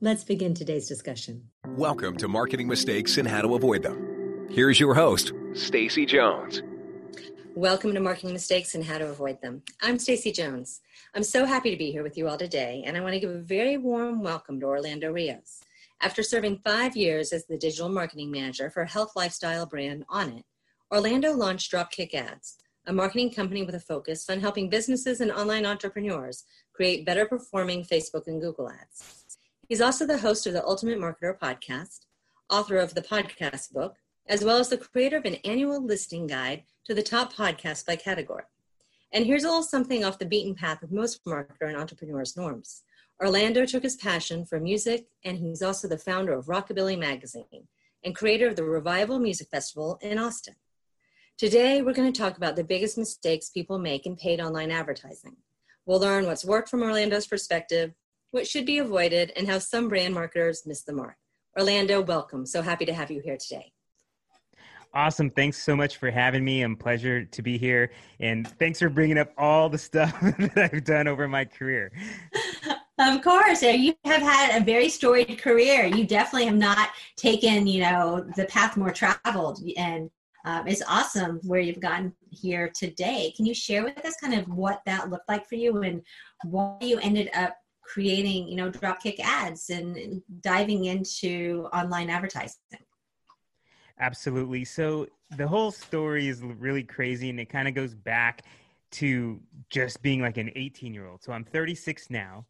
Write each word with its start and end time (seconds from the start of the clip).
Let's 0.00 0.24
begin 0.24 0.54
today's 0.54 0.88
discussion. 0.88 1.50
Welcome 1.68 2.16
to 2.16 2.26
Marketing 2.26 2.66
Mistakes 2.66 3.16
and 3.16 3.28
How 3.28 3.42
to 3.42 3.54
Avoid 3.54 3.84
Them. 3.84 4.48
Here's 4.50 4.80
your 4.80 4.92
host, 4.92 5.32
Stacy 5.54 6.04
Jones. 6.04 6.62
Welcome 7.54 7.94
to 7.94 8.00
Marketing 8.00 8.32
Mistakes 8.32 8.74
and 8.74 8.84
How 8.84 8.98
to 8.98 9.08
Avoid 9.08 9.40
Them. 9.40 9.62
I'm 9.80 10.00
Stacy 10.00 10.32
Jones. 10.32 10.80
I'm 11.14 11.22
so 11.22 11.44
happy 11.44 11.70
to 11.70 11.76
be 11.76 11.92
here 11.92 12.02
with 12.02 12.18
you 12.18 12.28
all 12.28 12.36
today, 12.36 12.82
and 12.84 12.96
I 12.96 13.00
want 13.00 13.14
to 13.14 13.20
give 13.20 13.30
a 13.30 13.38
very 13.38 13.76
warm 13.76 14.20
welcome 14.20 14.58
to 14.60 14.66
Orlando 14.66 15.12
Rios. 15.12 15.60
After 16.00 16.24
serving 16.24 16.58
five 16.64 16.96
years 16.96 17.32
as 17.32 17.46
the 17.46 17.56
digital 17.56 17.88
marketing 17.88 18.32
manager 18.32 18.70
for 18.70 18.84
health 18.84 19.12
lifestyle 19.14 19.64
brand 19.64 20.04
Onnit, 20.08 20.42
Orlando 20.92 21.32
launched 21.32 21.70
Dropkick 21.70 22.14
Ads, 22.14 22.56
a 22.86 22.92
marketing 22.92 23.32
company 23.32 23.62
with 23.62 23.76
a 23.76 23.80
focus 23.80 24.28
on 24.28 24.40
helping 24.40 24.68
businesses 24.68 25.20
and 25.20 25.30
online 25.30 25.64
entrepreneurs 25.64 26.44
create 26.72 27.06
better 27.06 27.24
performing 27.26 27.84
Facebook 27.84 28.26
and 28.26 28.40
Google 28.40 28.68
ads. 28.68 29.23
He's 29.68 29.80
also 29.80 30.06
the 30.06 30.18
host 30.18 30.46
of 30.46 30.52
the 30.52 30.64
Ultimate 30.64 30.98
Marketer 30.98 31.38
podcast, 31.38 32.00
author 32.50 32.76
of 32.76 32.94
the 32.94 33.00
podcast 33.00 33.72
book, 33.72 33.96
as 34.26 34.44
well 34.44 34.58
as 34.58 34.68
the 34.68 34.76
creator 34.76 35.16
of 35.16 35.24
an 35.24 35.36
annual 35.36 35.82
listing 35.82 36.26
guide 36.26 36.64
to 36.84 36.94
the 36.94 37.02
top 37.02 37.32
podcasts 37.32 37.86
by 37.86 37.96
category. 37.96 38.44
And 39.12 39.24
here's 39.24 39.44
a 39.44 39.48
little 39.48 39.62
something 39.62 40.04
off 40.04 40.18
the 40.18 40.26
beaten 40.26 40.54
path 40.54 40.82
of 40.82 40.92
most 40.92 41.24
marketer 41.24 41.68
and 41.68 41.76
entrepreneurs' 41.76 42.36
norms. 42.36 42.82
Orlando 43.22 43.64
took 43.64 43.84
his 43.84 43.96
passion 43.96 44.44
for 44.44 44.60
music, 44.60 45.06
and 45.24 45.38
he's 45.38 45.62
also 45.62 45.88
the 45.88 45.96
founder 45.96 46.32
of 46.32 46.46
Rockabilly 46.46 46.98
Magazine 46.98 47.68
and 48.04 48.14
creator 48.14 48.48
of 48.48 48.56
the 48.56 48.64
Revival 48.64 49.18
Music 49.18 49.48
Festival 49.48 49.98
in 50.02 50.18
Austin. 50.18 50.56
Today, 51.38 51.80
we're 51.80 51.94
going 51.94 52.12
to 52.12 52.20
talk 52.20 52.36
about 52.36 52.54
the 52.54 52.64
biggest 52.64 52.98
mistakes 52.98 53.48
people 53.48 53.78
make 53.78 54.04
in 54.04 54.14
paid 54.14 54.40
online 54.40 54.70
advertising. 54.70 55.36
We'll 55.86 56.00
learn 56.00 56.26
what's 56.26 56.44
worked 56.44 56.68
from 56.68 56.82
Orlando's 56.82 57.26
perspective, 57.26 57.94
what 58.34 58.46
should 58.46 58.66
be 58.66 58.78
avoided, 58.78 59.32
and 59.36 59.48
how 59.48 59.58
some 59.58 59.88
brand 59.88 60.12
marketers 60.12 60.66
miss 60.66 60.82
the 60.82 60.92
mark. 60.92 61.16
Orlando, 61.56 62.00
welcome. 62.00 62.44
So 62.44 62.62
happy 62.62 62.84
to 62.84 62.92
have 62.92 63.10
you 63.10 63.20
here 63.20 63.36
today. 63.36 63.72
Awesome. 64.92 65.30
Thanks 65.30 65.56
so 65.56 65.74
much 65.74 65.96
for 65.96 66.10
having 66.10 66.44
me. 66.44 66.62
I'm 66.62 66.76
pleasure 66.76 67.24
to 67.24 67.42
be 67.42 67.58
here. 67.58 67.92
And 68.20 68.46
thanks 68.58 68.80
for 68.80 68.88
bringing 68.88 69.18
up 69.18 69.32
all 69.38 69.68
the 69.68 69.78
stuff 69.78 70.20
that 70.20 70.70
I've 70.72 70.84
done 70.84 71.08
over 71.08 71.28
my 71.28 71.44
career. 71.44 71.92
Of 72.96 73.22
course, 73.22 73.60
you 73.60 73.92
have 74.04 74.22
had 74.22 74.56
a 74.56 74.64
very 74.64 74.88
storied 74.88 75.42
career. 75.42 75.84
You 75.84 76.06
definitely 76.06 76.46
have 76.46 76.54
not 76.54 76.90
taken, 77.16 77.66
you 77.66 77.80
know, 77.80 78.24
the 78.36 78.44
path 78.44 78.76
more 78.76 78.92
traveled, 78.92 79.60
and 79.76 80.08
um, 80.44 80.68
it's 80.68 80.80
awesome 80.86 81.40
where 81.42 81.58
you've 81.58 81.80
gotten 81.80 82.14
here 82.30 82.70
today. 82.72 83.32
Can 83.36 83.46
you 83.46 83.54
share 83.54 83.82
with 83.82 84.04
us 84.04 84.14
kind 84.20 84.34
of 84.34 84.46
what 84.46 84.80
that 84.86 85.10
looked 85.10 85.28
like 85.28 85.44
for 85.48 85.56
you 85.56 85.82
and 85.82 86.02
why 86.44 86.76
you 86.82 87.00
ended 87.00 87.30
up 87.34 87.56
creating, 87.84 88.48
you 88.48 88.56
know, 88.56 88.70
Dropkick 88.70 89.20
ads 89.20 89.70
and 89.70 90.22
diving 90.40 90.86
into 90.86 91.68
online 91.72 92.10
advertising? 92.10 92.60
Absolutely. 94.00 94.64
So 94.64 95.06
the 95.36 95.46
whole 95.46 95.70
story 95.70 96.28
is 96.28 96.42
really 96.42 96.82
crazy, 96.82 97.30
and 97.30 97.38
it 97.38 97.48
kind 97.48 97.68
of 97.68 97.74
goes 97.74 97.94
back 97.94 98.42
to 98.92 99.40
just 99.70 100.02
being 100.02 100.20
like 100.20 100.36
an 100.36 100.50
18 100.56 100.94
year 100.94 101.06
old. 101.06 101.22
So 101.22 101.32
I'm 101.32 101.44
36 101.44 102.10
now 102.10 102.44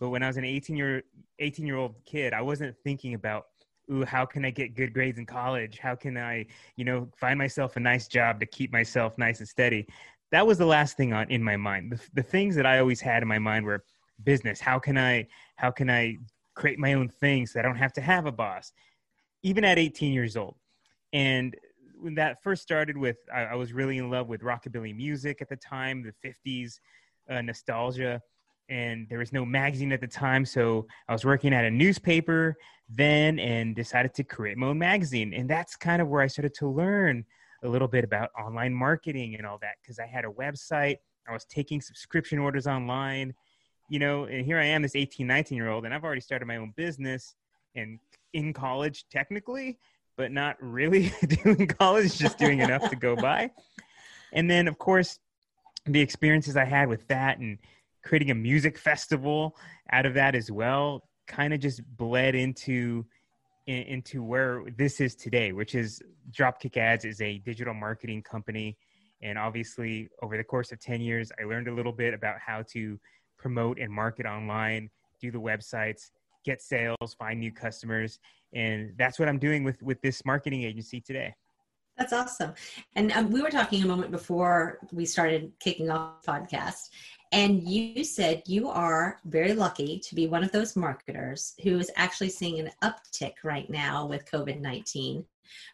but 0.00 0.08
when 0.08 0.22
I 0.22 0.26
was 0.26 0.38
an 0.38 0.44
18 0.44 0.76
year 0.76 1.02
18 1.38 1.66
year 1.66 1.76
old 1.76 1.94
kid, 2.04 2.32
I 2.32 2.40
wasn't 2.40 2.74
thinking 2.82 3.14
about, 3.14 3.46
ooh, 3.92 4.04
how 4.04 4.24
can 4.24 4.44
I 4.44 4.50
get 4.50 4.74
good 4.74 4.92
grades 4.94 5.18
in 5.18 5.26
college? 5.26 5.78
How 5.78 5.94
can 5.94 6.16
I, 6.16 6.46
you 6.76 6.84
know, 6.84 7.08
find 7.16 7.38
myself 7.38 7.76
a 7.76 7.80
nice 7.80 8.08
job 8.08 8.40
to 8.40 8.46
keep 8.46 8.72
myself 8.72 9.18
nice 9.18 9.38
and 9.38 9.48
steady? 9.48 9.86
That 10.32 10.46
was 10.46 10.58
the 10.58 10.66
last 10.66 10.96
thing 10.96 11.12
on 11.12 11.30
in 11.30 11.42
my 11.42 11.56
mind. 11.56 11.92
The, 11.92 12.00
the 12.14 12.22
things 12.22 12.56
that 12.56 12.64
I 12.64 12.78
always 12.78 13.00
had 13.00 13.22
in 13.22 13.28
my 13.28 13.38
mind 13.38 13.66
were 13.66 13.84
business. 14.24 14.60
How 14.60 14.78
can 14.78 14.98
I 14.98 15.26
how 15.56 15.70
can 15.70 15.90
I 15.90 16.16
create 16.54 16.78
my 16.78 16.94
own 16.94 17.08
things 17.08 17.52
so 17.52 17.60
I 17.60 17.62
don't 17.62 17.76
have 17.76 17.92
to 17.94 18.00
have 18.00 18.26
a 18.26 18.32
boss? 18.32 18.72
Even 19.42 19.64
at 19.64 19.78
18 19.78 20.12
years 20.12 20.36
old. 20.36 20.56
And 21.12 21.56
when 21.98 22.14
that 22.14 22.42
first 22.42 22.62
started 22.62 22.96
with, 22.96 23.16
I, 23.34 23.42
I 23.42 23.54
was 23.54 23.72
really 23.72 23.98
in 23.98 24.10
love 24.10 24.28
with 24.28 24.42
rockabilly 24.42 24.94
music 24.94 25.40
at 25.40 25.48
the 25.48 25.56
time, 25.56 26.02
the 26.02 26.34
50s 26.46 26.74
uh, 27.30 27.40
nostalgia 27.40 28.20
and 28.70 29.08
there 29.08 29.18
was 29.18 29.32
no 29.32 29.44
magazine 29.44 29.92
at 29.92 30.00
the 30.00 30.06
time 30.06 30.44
so 30.44 30.86
i 31.08 31.12
was 31.12 31.24
working 31.24 31.52
at 31.52 31.64
a 31.64 31.70
newspaper 31.70 32.56
then 32.88 33.38
and 33.38 33.74
decided 33.74 34.14
to 34.14 34.24
create 34.24 34.56
my 34.56 34.68
own 34.68 34.78
magazine 34.78 35.34
and 35.34 35.50
that's 35.50 35.76
kind 35.76 36.00
of 36.00 36.08
where 36.08 36.22
i 36.22 36.26
started 36.26 36.54
to 36.54 36.68
learn 36.68 37.24
a 37.64 37.68
little 37.68 37.88
bit 37.88 38.04
about 38.04 38.30
online 38.38 38.72
marketing 38.72 39.34
and 39.34 39.46
all 39.46 39.58
that 39.60 39.74
because 39.82 39.98
i 39.98 40.06
had 40.06 40.24
a 40.24 40.28
website 40.28 40.96
i 41.28 41.32
was 41.32 41.44
taking 41.44 41.80
subscription 41.80 42.38
orders 42.38 42.66
online 42.66 43.34
you 43.90 43.98
know 43.98 44.24
and 44.24 44.46
here 44.46 44.58
i 44.58 44.64
am 44.64 44.80
this 44.80 44.96
18 44.96 45.26
19 45.26 45.56
year 45.56 45.68
old 45.68 45.84
and 45.84 45.92
i've 45.92 46.04
already 46.04 46.22
started 46.22 46.46
my 46.46 46.56
own 46.56 46.72
business 46.76 47.34
and 47.74 47.98
in 48.32 48.54
college 48.54 49.04
technically 49.10 49.78
but 50.20 50.30
not 50.30 50.54
really 50.60 51.10
doing 51.44 51.66
college 51.66 52.18
just 52.18 52.36
doing 52.36 52.60
enough 52.60 52.90
to 52.90 52.94
go 52.96 53.16
by. 53.16 53.50
And 54.34 54.50
then 54.50 54.68
of 54.68 54.76
course 54.76 55.18
the 55.86 56.00
experiences 56.00 56.58
i 56.58 56.64
had 56.64 56.90
with 56.90 57.08
that 57.08 57.38
and 57.38 57.56
creating 58.04 58.30
a 58.30 58.34
music 58.34 58.76
festival 58.76 59.56
out 59.92 60.04
of 60.04 60.12
that 60.12 60.34
as 60.34 60.50
well 60.50 61.08
kind 61.26 61.54
of 61.54 61.60
just 61.60 61.80
bled 61.96 62.34
into 62.34 63.06
into 63.66 64.22
where 64.22 64.62
this 64.76 65.00
is 65.00 65.14
today 65.14 65.52
which 65.52 65.74
is 65.74 66.02
dropkick 66.30 66.76
ads 66.76 67.06
is 67.06 67.22
a 67.22 67.38
digital 67.38 67.72
marketing 67.72 68.22
company. 68.22 68.76
And 69.22 69.38
obviously 69.38 70.10
over 70.22 70.36
the 70.36 70.44
course 70.44 70.70
of 70.70 70.80
10 70.80 71.00
years 71.00 71.32
i 71.40 71.44
learned 71.44 71.68
a 71.68 71.74
little 71.74 71.92
bit 71.92 72.12
about 72.12 72.36
how 72.44 72.62
to 72.72 73.00
promote 73.40 73.78
and 73.78 73.92
market 73.92 74.26
online 74.26 74.90
do 75.20 75.30
the 75.30 75.40
websites 75.40 76.10
get 76.44 76.62
sales 76.62 77.14
find 77.18 77.40
new 77.40 77.52
customers. 77.52 78.18
And 78.52 78.92
that's 78.98 79.18
what 79.18 79.28
i'm 79.28 79.38
doing 79.38 79.64
with 79.64 79.82
with 79.82 80.00
this 80.02 80.24
marketing 80.24 80.62
agency 80.62 81.00
today. 81.00 81.34
That's 81.98 82.12
awesome. 82.14 82.54
And 82.96 83.12
um, 83.12 83.30
we 83.30 83.42
were 83.42 83.50
talking 83.50 83.82
a 83.82 83.86
moment 83.86 84.10
before 84.10 84.78
we 84.90 85.04
started 85.04 85.52
kicking 85.60 85.90
off 85.90 86.24
podcast, 86.26 86.88
and 87.30 87.62
you 87.62 88.04
said 88.04 88.42
you 88.46 88.70
are 88.70 89.18
very 89.26 89.52
lucky 89.52 89.98
to 89.98 90.14
be 90.14 90.26
one 90.26 90.42
of 90.42 90.50
those 90.50 90.76
marketers 90.76 91.54
who 91.62 91.78
is 91.78 91.90
actually 91.96 92.30
seeing 92.30 92.58
an 92.58 92.70
uptick 92.82 93.34
right 93.44 93.68
now 93.68 94.06
with 94.06 94.30
COVID 94.30 94.60
19 94.60 95.24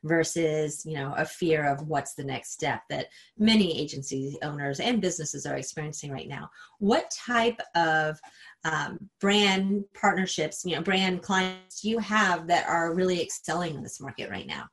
versus 0.04 0.82
you 0.84 0.94
know 0.94 1.14
a 1.16 1.24
fear 1.24 1.66
of 1.66 1.86
what's 1.86 2.14
the 2.14 2.24
next 2.24 2.52
step 2.52 2.82
that 2.90 3.06
many 3.38 3.78
agency 3.78 4.36
owners 4.42 4.80
and 4.80 5.00
businesses 5.00 5.46
are 5.46 5.56
experiencing 5.56 6.10
right 6.10 6.28
now. 6.28 6.48
What 6.78 7.10
type 7.10 7.60
of 7.74 8.18
um, 8.64 8.98
brand 9.20 9.84
partnerships 9.98 10.64
you 10.64 10.76
know 10.76 10.82
brand 10.82 11.22
clients 11.22 11.84
you 11.84 11.98
have 11.98 12.46
that 12.48 12.66
are 12.68 12.94
really 12.94 13.22
excelling 13.22 13.74
in 13.74 13.82
this 13.82 14.00
market 14.00 14.30
right 14.30 14.46
now? 14.46 14.66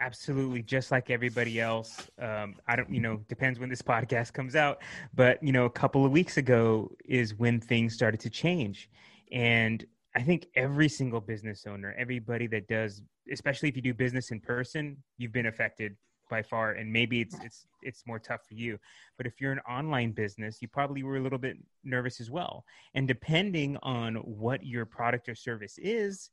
Absolutely 0.00 0.62
just 0.62 0.92
like 0.92 1.10
everybody 1.10 1.60
else. 1.60 2.08
Um, 2.20 2.56
i 2.66 2.76
don't 2.76 2.92
you 2.92 3.00
know 3.00 3.16
depends 3.28 3.58
when 3.58 3.68
this 3.68 3.82
podcast 3.82 4.32
comes 4.32 4.54
out 4.54 4.82
but 5.14 5.42
you 5.42 5.52
know 5.52 5.64
a 5.64 5.70
couple 5.70 6.04
of 6.04 6.12
weeks 6.12 6.36
ago 6.36 6.90
is 7.04 7.34
when 7.34 7.60
things 7.60 7.94
started 7.94 8.20
to 8.20 8.30
change. 8.30 8.90
And 9.30 9.84
i 10.16 10.22
think 10.22 10.46
every 10.54 10.88
single 10.88 11.20
business 11.20 11.64
owner 11.66 11.94
everybody 11.98 12.46
that 12.46 12.66
does 12.68 13.02
especially 13.32 13.68
if 13.68 13.76
you 13.76 13.82
do 13.82 13.94
business 13.94 14.30
in 14.30 14.40
person 14.40 14.96
you've 15.18 15.32
been 15.32 15.46
affected 15.46 15.96
by 16.28 16.42
far 16.42 16.72
and 16.72 16.92
maybe 16.92 17.20
it's 17.20 17.36
it's 17.42 17.66
it's 17.82 18.06
more 18.06 18.18
tough 18.18 18.40
for 18.46 18.54
you. 18.54 18.78
But 19.16 19.26
if 19.26 19.40
you're 19.40 19.52
an 19.52 19.60
online 19.60 20.12
business 20.12 20.58
you 20.60 20.68
probably 20.68 21.02
were 21.02 21.16
a 21.16 21.20
little 21.20 21.38
bit 21.38 21.56
nervous 21.84 22.20
as 22.20 22.30
well. 22.30 22.64
And 22.94 23.08
depending 23.08 23.76
on 23.82 24.16
what 24.16 24.64
your 24.64 24.84
product 24.84 25.28
or 25.28 25.34
service 25.34 25.78
is 25.78 26.30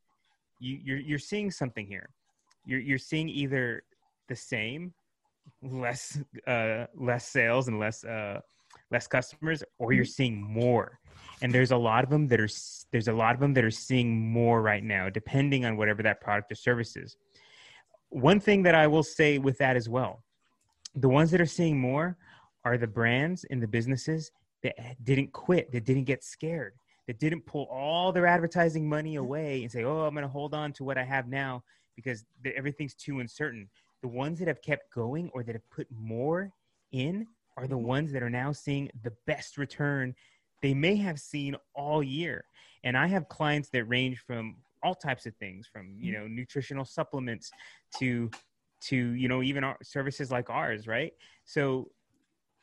you, 0.59 0.79
you're 0.83 0.99
you're 0.99 1.19
seeing 1.19 1.51
something 1.51 1.87
here. 1.87 2.09
You're 2.65 2.79
you're 2.79 2.97
seeing 2.97 3.29
either 3.29 3.83
the 4.27 4.35
same 4.35 4.93
less 5.61 6.19
uh 6.47 6.85
less 6.95 7.27
sales 7.27 7.67
and 7.67 7.79
less 7.79 8.03
uh 8.03 8.39
less 8.91 9.07
customers 9.07 9.63
or 9.77 9.93
you're 9.93 10.03
seeing 10.03 10.41
more 10.41 10.99
and 11.41 11.53
there's 11.53 11.71
a 11.71 11.77
lot 11.77 12.03
of 12.03 12.09
them 12.09 12.27
that 12.27 12.39
are 12.39 12.49
there's 12.91 13.07
a 13.07 13.13
lot 13.13 13.33
of 13.33 13.39
them 13.39 13.53
that 13.53 13.63
are 13.63 13.71
seeing 13.71 14.31
more 14.31 14.61
right 14.61 14.83
now 14.83 15.09
depending 15.09 15.65
on 15.65 15.77
whatever 15.77 16.03
that 16.03 16.21
product 16.21 16.51
or 16.51 16.55
service 16.55 16.95
is. 16.95 17.17
One 18.09 18.39
thing 18.39 18.63
that 18.63 18.75
i 18.75 18.87
will 18.87 19.03
say 19.03 19.39
with 19.39 19.57
that 19.57 19.75
as 19.75 19.89
well 19.89 20.23
the 20.95 21.09
ones 21.09 21.31
that 21.31 21.41
are 21.41 21.45
seeing 21.45 21.77
more 21.77 22.17
are 22.63 22.77
the 22.77 22.87
brands 22.87 23.45
and 23.49 23.61
the 23.61 23.67
businesses 23.67 24.31
that 24.63 24.75
didn't 25.03 25.33
quit 25.33 25.71
that 25.71 25.83
didn't 25.85 26.05
get 26.05 26.23
scared 26.23 26.73
that 27.07 27.19
didn't 27.19 27.45
pull 27.45 27.67
all 27.71 28.11
their 28.11 28.25
advertising 28.25 28.87
money 28.87 29.15
away 29.15 29.61
and 29.61 29.71
say, 29.71 29.83
"Oh, 29.83 30.01
I'm 30.01 30.13
going 30.13 30.23
to 30.23 30.29
hold 30.29 30.53
on 30.53 30.73
to 30.73 30.83
what 30.83 30.97
I 30.97 31.03
have 31.03 31.27
now 31.27 31.63
because 31.95 32.25
everything's 32.55 32.95
too 32.95 33.19
uncertain." 33.19 33.69
The 34.01 34.07
ones 34.07 34.39
that 34.39 34.47
have 34.47 34.61
kept 34.61 34.93
going 34.93 35.29
or 35.33 35.43
that 35.43 35.55
have 35.55 35.69
put 35.69 35.87
more 35.91 36.51
in 36.91 37.27
are 37.57 37.67
the 37.67 37.75
mm-hmm. 37.75 37.87
ones 37.87 38.11
that 38.11 38.23
are 38.23 38.29
now 38.29 38.51
seeing 38.51 38.89
the 39.03 39.13
best 39.27 39.57
return 39.57 40.15
they 40.61 40.73
may 40.73 40.95
have 40.95 41.19
seen 41.19 41.55
all 41.73 42.03
year. 42.03 42.45
And 42.83 42.97
I 42.97 43.07
have 43.07 43.27
clients 43.29 43.69
that 43.69 43.85
range 43.85 44.19
from 44.19 44.57
all 44.83 44.95
types 44.95 45.25
of 45.25 45.35
things, 45.35 45.67
from 45.67 45.95
you 45.97 46.13
mm-hmm. 46.13 46.21
know 46.21 46.27
nutritional 46.27 46.85
supplements 46.85 47.51
to 47.97 48.29
to 48.81 48.95
you 48.95 49.27
know 49.27 49.41
even 49.41 49.63
our 49.63 49.77
services 49.81 50.31
like 50.31 50.49
ours, 50.49 50.87
right? 50.87 51.13
So 51.45 51.89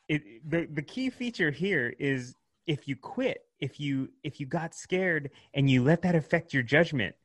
it 0.07 0.21
the 0.49 0.67
the 0.71 0.81
key 0.81 1.09
feature 1.09 1.51
here 1.51 1.93
is 1.99 2.35
if 2.67 2.87
you 2.87 2.95
quit, 2.95 3.45
if 3.59 3.79
you 3.79 4.09
if 4.23 4.39
you 4.39 4.45
got 4.45 4.73
scared 4.73 5.29
and 5.53 5.69
you 5.69 5.83
let 5.83 6.01
that 6.03 6.15
affect 6.15 6.53
your 6.53 6.63
judgment, 6.63 7.15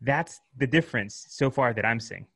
that's 0.00 0.40
the 0.56 0.66
difference 0.66 1.26
so 1.28 1.50
far 1.50 1.74
that 1.74 1.84
I'm 1.84 2.00
seeing. 2.00 2.26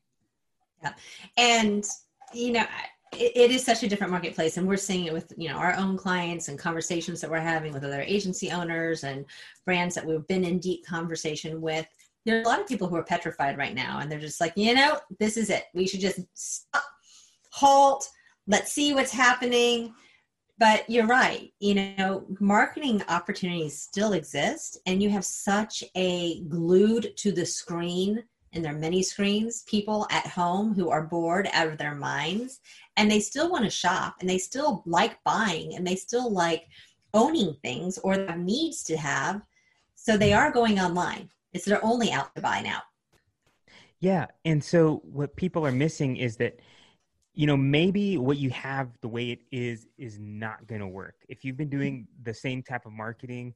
Yeah. 0.83 0.93
And 1.37 1.85
you 2.33 2.53
know, 2.53 2.65
it, 3.13 3.31
it 3.35 3.51
is 3.51 3.65
such 3.65 3.83
a 3.83 3.87
different 3.87 4.11
marketplace 4.11 4.57
and 4.57 4.67
we're 4.67 4.77
seeing 4.77 5.05
it 5.05 5.13
with 5.13 5.33
you 5.37 5.49
know 5.49 5.55
our 5.55 5.75
own 5.75 5.97
clients 5.97 6.47
and 6.47 6.57
conversations 6.57 7.21
that 7.21 7.29
we're 7.29 7.39
having 7.39 7.73
with 7.73 7.83
other 7.83 8.01
agency 8.01 8.51
owners 8.51 9.03
and 9.03 9.25
brands 9.65 9.95
that 9.95 10.05
we've 10.05 10.27
been 10.27 10.43
in 10.43 10.59
deep 10.59 10.85
conversation 10.85 11.61
with. 11.61 11.85
There's 12.25 12.45
a 12.45 12.49
lot 12.49 12.61
of 12.61 12.67
people 12.67 12.87
who 12.87 12.95
are 12.95 13.03
petrified 13.03 13.57
right 13.57 13.73
now 13.73 13.99
and 13.99 14.11
they're 14.11 14.19
just 14.19 14.41
like 14.41 14.53
you 14.55 14.73
know 14.73 14.99
this 15.19 15.37
is 15.37 15.49
it. 15.49 15.65
We 15.73 15.87
should 15.87 16.01
just 16.01 16.19
stop 16.33 16.83
halt 17.51 18.09
let's 18.47 18.71
see 18.71 18.93
what's 18.93 19.11
happening. 19.11 19.93
But 20.57 20.87
you're 20.89 21.07
right 21.07 21.51
you 21.59 21.75
know 21.97 22.25
marketing 22.39 23.01
opportunities 23.09 23.81
still 23.81 24.13
exist 24.13 24.79
and 24.85 25.01
you 25.01 25.09
have 25.09 25.25
such 25.25 25.83
a 25.95 26.41
glued 26.41 27.17
to 27.17 27.31
the 27.31 27.45
screen 27.45 28.23
and 28.53 28.63
their 28.63 28.73
many 28.73 29.01
screens 29.01 29.63
people 29.63 30.07
at 30.11 30.27
home 30.27 30.73
who 30.73 30.89
are 30.89 31.03
bored 31.03 31.49
out 31.53 31.67
of 31.67 31.77
their 31.77 31.95
minds 31.95 32.59
and 33.01 33.09
they 33.09 33.19
still 33.19 33.49
want 33.49 33.63
to 33.63 33.69
shop 33.69 34.17
and 34.19 34.29
they 34.29 34.37
still 34.37 34.83
like 34.85 35.17
buying 35.23 35.75
and 35.75 35.85
they 35.85 35.95
still 35.95 36.31
like 36.31 36.67
owning 37.15 37.55
things 37.63 37.97
or 37.97 38.15
their 38.15 38.37
needs 38.37 38.83
to 38.83 38.95
have 38.95 39.41
so 39.95 40.17
they 40.17 40.33
are 40.33 40.51
going 40.51 40.79
online. 40.79 41.29
It's 41.51 41.65
their 41.65 41.83
only 41.83 42.11
out 42.11 42.33
to 42.35 42.41
buy 42.41 42.61
now. 42.61 42.81
Yeah 43.99 44.27
and 44.45 44.63
so 44.63 45.01
what 45.03 45.35
people 45.35 45.65
are 45.65 45.71
missing 45.71 46.17
is 46.17 46.37
that 46.37 46.59
you 47.33 47.47
know 47.47 47.57
maybe 47.57 48.19
what 48.19 48.37
you 48.37 48.51
have 48.51 48.89
the 49.01 49.07
way 49.07 49.31
it 49.31 49.39
is 49.51 49.87
is 49.97 50.19
not 50.19 50.67
going 50.67 50.81
to 50.81 50.87
work. 50.87 51.15
If 51.27 51.43
you've 51.43 51.57
been 51.57 51.69
doing 51.69 52.07
the 52.21 52.35
same 52.35 52.61
type 52.61 52.85
of 52.85 52.91
marketing 52.91 53.55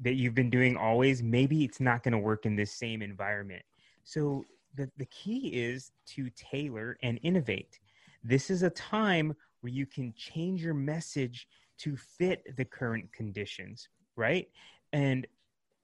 that 0.00 0.14
you've 0.14 0.34
been 0.34 0.50
doing 0.50 0.76
always 0.76 1.22
maybe 1.22 1.62
it's 1.62 1.78
not 1.78 2.02
going 2.02 2.12
to 2.12 2.18
work 2.18 2.44
in 2.44 2.56
this 2.56 2.72
same 2.72 3.02
environment. 3.02 3.62
So 4.02 4.44
the, 4.74 4.90
the 4.96 5.06
key 5.06 5.52
is 5.54 5.92
to 6.14 6.28
tailor 6.30 6.98
and 7.04 7.20
innovate. 7.22 7.78
This 8.24 8.50
is 8.50 8.62
a 8.62 8.70
time 8.70 9.36
where 9.60 9.72
you 9.72 9.86
can 9.86 10.14
change 10.16 10.62
your 10.62 10.74
message 10.74 11.46
to 11.78 11.96
fit 11.96 12.56
the 12.56 12.64
current 12.64 13.12
conditions, 13.12 13.88
right? 14.16 14.48
And 14.92 15.26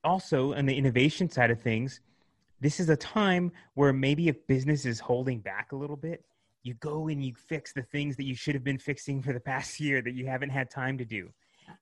also 0.03 0.55
on 0.55 0.67
the 0.67 0.75
innovation 0.75 1.29
side 1.29 1.51
of 1.51 1.61
things, 1.61 2.01
this 2.61 2.81
is 2.81 2.89
a 2.89 2.97
time 2.97 3.53
where 3.75 3.93
maybe 3.93 4.29
if 4.29 4.47
business 4.47 4.85
is 4.85 5.01
holding 5.01 5.41
back 5.41 5.73
a 5.73 5.77
little 5.77 5.97
bit, 5.97 6.25
you 6.63 6.75
go 6.75 7.09
and 7.09 7.25
you 7.25 7.35
fix 7.35 7.73
the 7.73 7.83
things 7.83 8.17
that 8.17 8.25
you 8.25 8.35
should 8.35 8.55
have 8.55 8.65
been 8.65 8.79
fixing 8.79 9.23
for 9.23 9.33
the 9.33 9.41
past 9.41 9.81
year 9.81 10.03
that 10.03 10.15
you 10.15 10.27
haven't 10.27 10.51
had 10.51 10.71
time 10.71 10.99
to 10.99 11.05
do. 11.05 11.31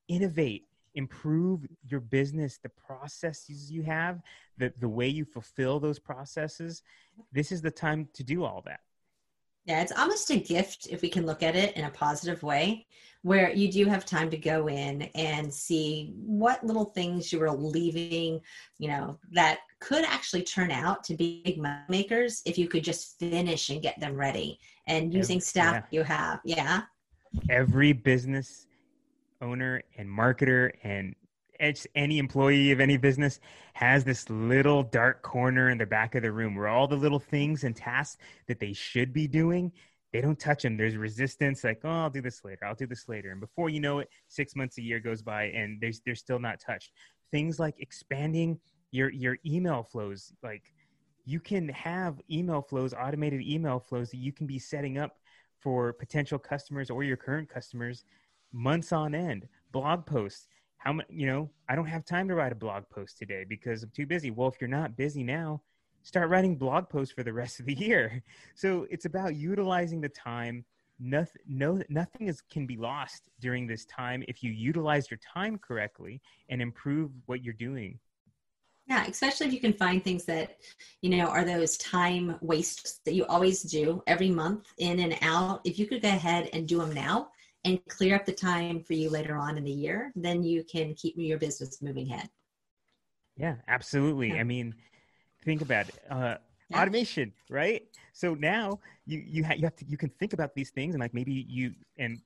Innovate, 0.08 0.66
improve 0.94 1.66
your 1.87 2.00
business, 2.00 2.58
the 2.58 2.69
processes 2.69 3.70
you 3.70 3.82
have, 3.82 4.20
the, 4.56 4.72
the 4.81 4.88
way 4.88 5.08
you 5.08 5.25
fulfill 5.25 5.81
those 5.81 5.99
processes, 5.99 6.82
this 7.32 7.52
is 7.52 7.62
the 7.62 7.70
time 7.70 8.08
to 8.14 8.25
do 8.25 8.44
all 8.44 8.62
that. 8.66 8.81
Yeah, 9.69 9.82
it's 9.82 9.93
almost 9.93 10.31
a 10.31 10.38
gift 10.38 10.88
if 10.91 11.03
we 11.03 11.11
can 11.11 11.26
look 11.26 11.43
at 11.43 11.55
it 11.55 11.76
in 11.76 11.85
a 11.85 11.91
positive 11.91 12.43
way, 12.43 12.87
where 13.20 13.53
you 13.53 13.70
do 13.70 13.85
have 13.85 14.06
time 14.06 14.31
to 14.31 14.38
go 14.38 14.67
in 14.67 15.03
and 15.15 15.53
see 15.53 16.15
what 16.17 16.65
little 16.65 16.87
things 16.87 17.31
you 17.31 17.38
were 17.38 17.50
leaving, 17.50 18.41
you 18.79 18.88
know, 18.88 19.19
that 19.32 19.59
could 19.81 20.06
actually 20.06 20.43
turn 20.43 20.70
out 20.70 21.05
to 21.05 21.15
be 21.15 21.43
big 21.44 21.59
money 21.59 21.82
makers 21.91 22.41
if 22.47 22.56
you 22.56 22.67
could 22.67 22.82
just 22.82 23.19
finish 23.19 23.69
and 23.69 23.82
get 23.82 24.00
them 24.00 24.15
ready 24.15 24.59
and 24.87 25.12
using 25.12 25.38
staff 25.38 25.75
yeah. 25.75 25.99
you 25.99 26.03
have. 26.03 26.41
Yeah. 26.47 26.82
Every 27.50 27.93
business 27.93 28.67
owner 29.43 29.82
and 29.99 30.09
marketer 30.09 30.73
and 30.82 31.15
any 31.94 32.19
employee 32.19 32.70
of 32.70 32.81
any 32.81 32.96
business 32.96 33.40
has 33.75 34.05
this 34.05 34.28
little 34.31 34.82
dark 34.82 35.22
corner 35.22 35.70
in 35.70 35.78
the 35.78 35.87
back 35.87 36.14
of 36.14 36.22
the 36.22 36.32
room 36.32 36.55
where 36.55 36.69
all 36.69 36.87
the 36.87 36.96
little 36.96 37.19
things 37.19 37.64
and 37.64 37.75
tasks 37.75 38.19
that 38.46 38.60
they 38.60 38.72
should 38.72 39.12
be 39.12 39.26
doing 39.26 39.72
they 40.12 40.20
don't 40.20 40.38
touch 40.38 40.62
them 40.62 40.76
there's 40.76 40.96
resistance 40.96 41.64
like 41.64 41.81
oh 41.84 41.90
i'll 41.90 42.10
do 42.10 42.22
this 42.22 42.44
later. 42.44 42.64
I'll 42.64 42.75
do 42.75 42.87
this 42.87 43.08
later. 43.08 43.31
And 43.31 43.40
before 43.40 43.69
you 43.69 43.81
know 43.81 43.99
it 43.99 44.08
six 44.28 44.56
months 44.56 44.78
a 44.78 44.82
year 44.82 45.00
goes 45.00 45.22
by 45.22 45.44
and 45.44 45.81
they're, 45.81 45.93
they're 46.05 46.14
still 46.14 46.38
not 46.38 46.60
touched. 46.60 46.93
Things 47.31 47.58
like 47.58 47.75
expanding 47.78 48.58
your 48.90 49.10
your 49.10 49.37
email 49.44 49.82
flows 49.82 50.32
like 50.43 50.72
you 51.26 51.40
can 51.40 51.69
have 51.69 52.22
email 52.31 52.62
flows 52.62 52.94
automated 52.94 53.43
email 53.43 53.78
flows 53.78 54.10
that 54.10 54.16
you 54.16 54.32
can 54.32 54.46
be 54.46 54.58
setting 54.58 54.96
up 54.96 55.19
for 55.60 55.93
potential 55.93 56.38
customers 56.38 56.88
or 56.88 57.05
your 57.05 57.19
current 57.19 57.49
customers 57.49 58.05
months 58.52 58.93
on 58.93 59.14
end. 59.14 59.46
Blog 59.72 60.06
posts 60.06 60.49
how 60.78 60.92
much 60.92 61.06
you 61.10 61.26
know 61.26 61.50
i 61.69 61.75
don't 61.75 61.86
have 61.86 62.04
time 62.04 62.28
to 62.28 62.34
write 62.34 62.52
a 62.52 62.56
blog 62.56 62.84
post 62.90 63.19
today 63.19 63.44
because 63.48 63.82
i'm 63.82 63.90
too 63.90 64.06
busy. 64.06 64.30
Well 64.30 64.48
if 64.48 64.60
you're 64.60 64.69
not 64.69 64.96
busy 64.96 65.22
now 65.22 65.60
start 66.08 66.30
writing 66.30 66.56
blog 66.56 66.88
posts 66.88 67.12
for 67.12 67.22
the 67.22 67.32
rest 67.32 67.60
of 67.60 67.66
the 67.66 67.75
year. 67.75 68.22
So 68.54 68.86
it's 68.90 69.04
about 69.04 69.36
utilizing 69.36 70.00
the 70.00 70.08
time. 70.08 70.64
Nothing 70.98 71.42
no 71.46 71.80
nothing 71.88 72.26
is 72.26 72.40
can 72.40 72.66
be 72.66 72.76
lost 72.76 73.28
during 73.40 73.69
this 73.69 73.84
time 73.84 74.25
if 74.26 74.42
you 74.42 74.50
utilize 74.50 75.08
your 75.10 75.20
time 75.32 75.58
correctly 75.58 76.20
and 76.48 76.60
improve 76.60 77.12
what 77.26 77.44
you're 77.44 77.54
doing. 77.54 78.00
Yeah 78.88 79.04
especially 79.06 79.46
if 79.46 79.52
you 79.52 79.60
can 79.60 79.74
find 79.74 80.02
things 80.02 80.24
that 80.24 80.56
you 81.02 81.10
know 81.10 81.26
are 81.26 81.44
those 81.44 81.76
time 81.76 82.36
wastes 82.40 83.00
that 83.04 83.14
you 83.14 83.24
always 83.26 83.62
do 83.62 84.02
every 84.08 84.31
month 84.31 84.72
in 84.78 84.98
and 84.98 85.16
out. 85.22 85.60
If 85.64 85.78
you 85.78 85.86
could 85.86 86.02
go 86.02 86.08
ahead 86.08 86.50
and 86.52 86.66
do 86.66 86.78
them 86.78 86.92
now 86.92 87.28
and 87.69 87.85
clear 87.87 88.15
up 88.17 88.25
the 88.25 88.32
time 88.32 88.81
for 88.81 88.94
you 88.94 89.11
later 89.11 89.37
on 89.37 89.59
in 89.59 89.65
the 89.65 89.70
year, 89.70 90.12
then 90.17 90.43
you 90.43 90.65
can 90.65 90.94
keep 90.94 91.15
your 91.17 91.38
business 91.38 91.82
moving 91.82 92.11
ahead. 92.11 92.29
Yeah, 93.37 93.56
absolutely. 93.69 94.29
Yeah. 94.29 94.41
I 94.41 94.44
mean, 94.44 94.75
think 95.44 95.61
about 95.61 95.88
it. 95.88 95.94
Uh, 96.11 96.37
yeah. 96.70 96.82
automation, 96.82 97.32
right? 97.51 97.82
So 98.13 98.34
now 98.34 98.81
you 99.06 99.22
you, 99.25 99.44
ha- 99.44 99.55
you 99.55 99.63
have 99.65 99.77
to 99.77 99.84
you 99.87 99.96
can 99.96 100.10
think 100.19 100.32
about 100.32 100.55
these 100.55 100.70
things 100.70 100.94
and 100.94 101.01
like 101.01 101.15
maybe 101.15 101.46
you 101.48 101.75
and 101.98 102.20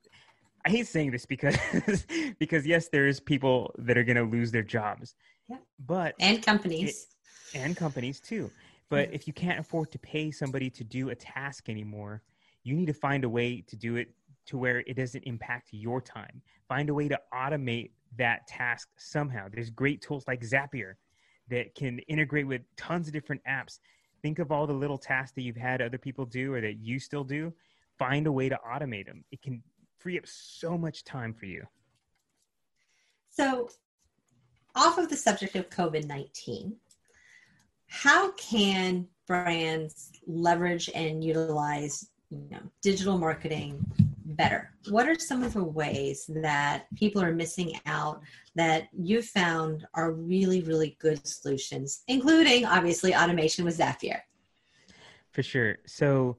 I 0.64 0.70
hate 0.70 0.86
saying 0.86 1.10
this 1.10 1.26
because 1.26 1.56
because 2.38 2.66
yes, 2.66 2.88
there's 2.88 3.20
people 3.20 3.74
that 3.78 3.98
are 3.98 4.04
going 4.04 4.16
to 4.16 4.22
lose 4.22 4.50
their 4.50 4.62
jobs. 4.62 5.14
Yeah. 5.48 5.58
But 5.86 6.14
and 6.20 6.42
companies 6.42 7.08
it, 7.52 7.58
and 7.58 7.76
companies 7.76 8.20
too. 8.20 8.50
But 8.88 9.08
if 9.10 9.26
you 9.26 9.32
can't 9.32 9.58
afford 9.58 9.90
to 9.92 9.98
pay 9.98 10.30
somebody 10.30 10.68
to 10.68 10.84
do 10.84 11.08
a 11.08 11.14
task 11.14 11.70
anymore, 11.70 12.20
you 12.62 12.74
need 12.74 12.86
to 12.86 12.92
find 12.92 13.24
a 13.24 13.28
way 13.28 13.62
to 13.68 13.74
do 13.74 13.96
it 13.96 14.10
to 14.46 14.58
where 14.58 14.80
it 14.80 14.96
doesn't 14.96 15.22
impact 15.22 15.68
your 15.72 16.00
time. 16.00 16.42
Find 16.68 16.88
a 16.88 16.94
way 16.94 17.08
to 17.08 17.18
automate 17.32 17.90
that 18.18 18.46
task 18.46 18.88
somehow. 18.96 19.46
There's 19.52 19.70
great 19.70 20.02
tools 20.02 20.24
like 20.26 20.42
Zapier 20.42 20.94
that 21.48 21.74
can 21.74 21.98
integrate 22.00 22.46
with 22.46 22.62
tons 22.76 23.06
of 23.06 23.12
different 23.12 23.42
apps. 23.48 23.78
Think 24.22 24.38
of 24.38 24.52
all 24.52 24.66
the 24.66 24.72
little 24.72 24.98
tasks 24.98 25.32
that 25.36 25.42
you've 25.42 25.56
had 25.56 25.82
other 25.82 25.98
people 25.98 26.24
do 26.24 26.54
or 26.54 26.60
that 26.60 26.78
you 26.78 26.98
still 26.98 27.24
do. 27.24 27.52
Find 27.98 28.26
a 28.26 28.32
way 28.32 28.48
to 28.48 28.58
automate 28.66 29.06
them. 29.06 29.24
It 29.30 29.42
can 29.42 29.62
free 29.98 30.18
up 30.18 30.26
so 30.26 30.76
much 30.76 31.04
time 31.04 31.34
for 31.34 31.46
you. 31.46 31.64
So, 33.28 33.68
off 34.74 34.98
of 34.98 35.08
the 35.08 35.16
subject 35.16 35.56
of 35.56 35.68
COVID 35.70 36.06
19, 36.06 36.74
how 37.86 38.32
can 38.32 39.06
brands 39.26 40.12
leverage 40.26 40.90
and 40.94 41.22
utilize 41.22 42.08
you 42.30 42.48
know, 42.50 42.60
digital 42.80 43.18
marketing 43.18 43.84
better? 44.32 44.74
What 44.88 45.08
are 45.08 45.18
some 45.18 45.42
of 45.42 45.54
the 45.54 45.64
ways 45.64 46.28
that 46.42 46.86
people 46.94 47.22
are 47.22 47.32
missing 47.32 47.78
out 47.86 48.22
that 48.54 48.88
you've 48.92 49.26
found 49.26 49.86
are 49.94 50.12
really, 50.12 50.62
really 50.62 50.96
good 51.00 51.26
solutions, 51.26 52.02
including 52.08 52.66
obviously 52.66 53.14
automation 53.14 53.64
with 53.64 53.78
Zapier? 53.78 54.20
For 55.30 55.42
sure. 55.42 55.78
So, 55.86 56.36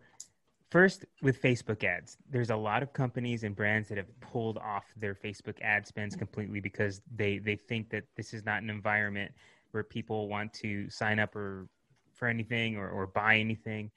first 0.70 1.06
with 1.22 1.42
Facebook 1.42 1.84
ads, 1.84 2.18
there's 2.30 2.50
a 2.50 2.56
lot 2.56 2.84
of 2.84 2.94
companies 2.94 3.44
and 3.44 3.56
brands 3.56 3.90
that 3.90 3.98
have 3.98 4.20
pulled 4.20 4.58
off 4.58 4.86
their 4.96 5.16
Facebook 5.16 5.60
ad 5.62 5.88
spends 5.88 6.16
completely 6.16 6.60
because 6.60 7.02
they 7.16 7.40
they 7.40 7.56
think 7.56 7.90
that 7.90 8.04
this 8.16 8.34
is 8.34 8.46
not 8.46 8.62
an 8.62 8.70
environment 8.70 9.32
where 9.72 9.84
people 9.84 10.28
want 10.28 10.54
to 10.54 10.90
sign 10.90 11.20
up 11.20 11.36
or 11.36 11.68
for 12.14 12.28
anything 12.28 12.78
or, 12.78 12.90
or 12.90 13.08
buy 13.08 13.38
anything 13.38 13.90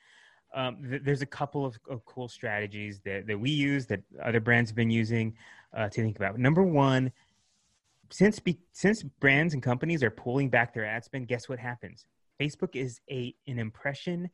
um, 0.57 0.79
th- 0.89 1.03
there's 1.05 1.23
a 1.23 1.27
couple 1.27 1.65
of, 1.65 1.79
of, 1.89 2.05
cool 2.07 2.29
strategies 2.29 3.01
that, 3.05 3.27
that 3.27 3.39
we 3.39 3.51
use 3.51 3.87
that 3.87 4.01
other 4.25 4.41
brands 4.41 4.71
have 4.71 4.77
been 4.77 4.91
using 4.91 5.35
uh, 5.77 5.89
to 5.89 6.03
think 6.03 6.17
about. 6.17 6.39
Number 6.39 6.63
one, 6.63 7.13
since 8.11 8.39
be, 8.39 8.59
since 8.73 9.03
brands 9.03 9.55
and 9.55 9.63
companies 9.63 10.03
are 10.03 10.11
pulling 10.11 10.49
back 10.49 10.73
their 10.73 10.87
ad 10.87 11.05
spend, 11.05 11.29
guess 11.29 11.49
what 11.49 11.59
happens? 11.59 12.07
Facebook 12.41 12.75
is 12.75 13.01
a 13.11 13.35
an 13.47 13.59
impression 13.59 14.31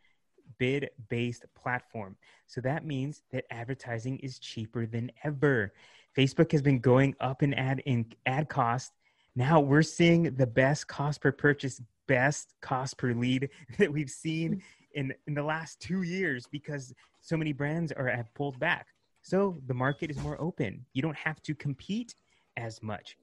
bid 0.58 0.90
based 1.08 1.44
platform. 1.54 2.16
So 2.46 2.60
that 2.60 2.84
means 2.84 3.22
that 3.32 3.44
advertising 3.50 4.18
is 4.18 4.38
cheaper 4.38 4.86
than 4.86 5.10
ever. 5.24 5.72
Facebook 6.16 6.52
has 6.52 6.62
been 6.62 6.78
going 6.78 7.14
up 7.20 7.42
in 7.42 7.54
ad 7.54 7.82
in 7.86 8.06
ad 8.26 8.48
cost. 8.48 8.92
Now 9.34 9.60
we're 9.60 9.82
seeing 9.82 10.34
the 10.34 10.46
best 10.46 10.86
cost 10.86 11.20
per 11.20 11.32
purchase, 11.32 11.80
best 12.12 12.54
cost 12.60 12.98
per 12.98 13.14
lead 13.14 13.48
that 13.78 13.90
we've 13.90 14.10
seen 14.10 14.62
in 14.94 15.14
in 15.26 15.34
the 15.34 15.42
last 15.42 15.80
2 15.80 16.02
years 16.02 16.46
because 16.50 16.92
so 17.20 17.36
many 17.36 17.52
brands 17.52 17.90
are 17.92 18.08
have 18.08 18.32
pulled 18.34 18.58
back. 18.58 18.86
So 19.22 19.38
the 19.66 19.74
market 19.74 20.10
is 20.10 20.18
more 20.18 20.38
open. 20.48 20.84
You 20.92 21.02
don't 21.06 21.16
have 21.28 21.40
to 21.44 21.54
compete 21.54 22.14
as 22.56 22.82
much. 22.82 23.16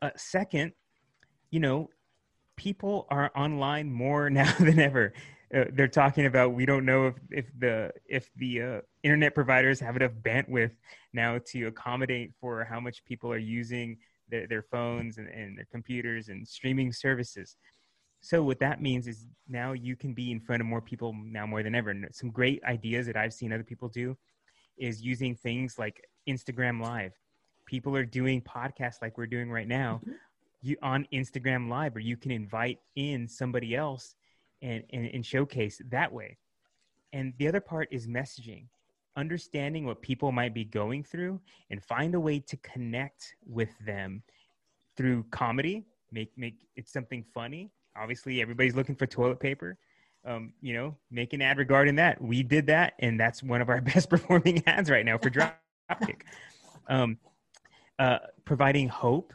Uh, 0.00 0.10
second, 0.16 0.72
you 1.50 1.60
know, 1.60 1.90
people 2.56 3.06
are 3.10 3.30
online 3.36 3.92
more 3.92 4.30
now 4.40 4.52
than 4.58 4.78
ever. 4.78 5.12
Uh, 5.54 5.64
they're 5.74 5.96
talking 6.02 6.24
about 6.24 6.54
we 6.54 6.64
don't 6.64 6.86
know 6.86 7.08
if, 7.08 7.16
if 7.30 7.46
the 7.58 7.92
if 8.06 8.30
the 8.36 8.52
uh, 8.62 8.80
internet 9.02 9.34
providers 9.34 9.78
have 9.78 9.96
enough 9.96 10.14
bandwidth 10.22 10.74
now 11.12 11.38
to 11.50 11.66
accommodate 11.66 12.30
for 12.40 12.64
how 12.64 12.80
much 12.80 13.04
people 13.04 13.30
are 13.30 13.46
using 13.60 13.98
their, 14.30 14.46
their 14.46 14.62
phones 14.62 15.18
and, 15.18 15.28
and 15.28 15.58
their 15.58 15.68
computers 15.70 16.28
and 16.28 16.48
streaming 16.48 16.90
services. 16.92 17.56
So 18.22 18.42
what 18.42 18.60
that 18.60 18.80
means 18.80 19.08
is 19.08 19.26
now 19.48 19.72
you 19.72 19.96
can 19.96 20.14
be 20.14 20.30
in 20.30 20.40
front 20.40 20.60
of 20.60 20.66
more 20.66 20.80
people 20.80 21.12
now 21.24 21.44
more 21.44 21.62
than 21.62 21.74
ever. 21.74 21.90
And 21.90 22.06
some 22.12 22.30
great 22.30 22.62
ideas 22.64 23.06
that 23.06 23.16
I've 23.16 23.34
seen 23.34 23.52
other 23.52 23.64
people 23.64 23.88
do 23.88 24.16
is 24.78 25.02
using 25.02 25.34
things 25.34 25.76
like 25.76 26.08
Instagram 26.28 26.80
Live. 26.80 27.12
People 27.66 27.96
are 27.96 28.04
doing 28.04 28.40
podcasts 28.40 29.02
like 29.02 29.18
we're 29.18 29.26
doing 29.26 29.50
right 29.50 29.66
now 29.66 30.00
mm-hmm. 30.02 30.12
you, 30.62 30.76
on 30.82 31.06
Instagram 31.12 31.68
Live, 31.68 31.94
where 31.94 32.02
you 32.02 32.16
can 32.16 32.30
invite 32.30 32.78
in 32.94 33.26
somebody 33.26 33.74
else 33.74 34.14
and, 34.62 34.84
and, 34.92 35.06
and 35.12 35.26
showcase 35.26 35.80
that 35.90 36.12
way. 36.12 36.38
And 37.12 37.34
the 37.38 37.48
other 37.48 37.60
part 37.60 37.88
is 37.90 38.06
messaging, 38.06 38.66
understanding 39.16 39.84
what 39.84 40.00
people 40.00 40.30
might 40.30 40.54
be 40.54 40.64
going 40.64 41.02
through 41.02 41.40
and 41.70 41.82
find 41.82 42.14
a 42.14 42.20
way 42.20 42.38
to 42.38 42.56
connect 42.58 43.34
with 43.44 43.70
them 43.84 44.22
through 44.96 45.24
comedy, 45.32 45.84
make, 46.12 46.30
make 46.36 46.66
it 46.76 46.88
something 46.88 47.24
funny. 47.34 47.72
Obviously, 47.96 48.40
everybody's 48.40 48.74
looking 48.74 48.94
for 48.94 49.06
toilet 49.06 49.40
paper. 49.40 49.78
Um, 50.24 50.52
you 50.60 50.72
know, 50.74 50.96
make 51.10 51.32
an 51.32 51.42
ad 51.42 51.58
regarding 51.58 51.96
that. 51.96 52.20
We 52.22 52.42
did 52.42 52.66
that, 52.66 52.94
and 53.00 53.18
that's 53.18 53.42
one 53.42 53.60
of 53.60 53.68
our 53.68 53.80
best 53.92 54.08
performing 54.08 54.62
ads 54.66 54.90
right 54.90 55.04
now 55.04 55.18
for 55.18 55.30
Dropkick. 55.30 56.22
um, 56.88 57.18
uh, 57.98 58.18
providing 58.44 58.88
hope, 58.88 59.32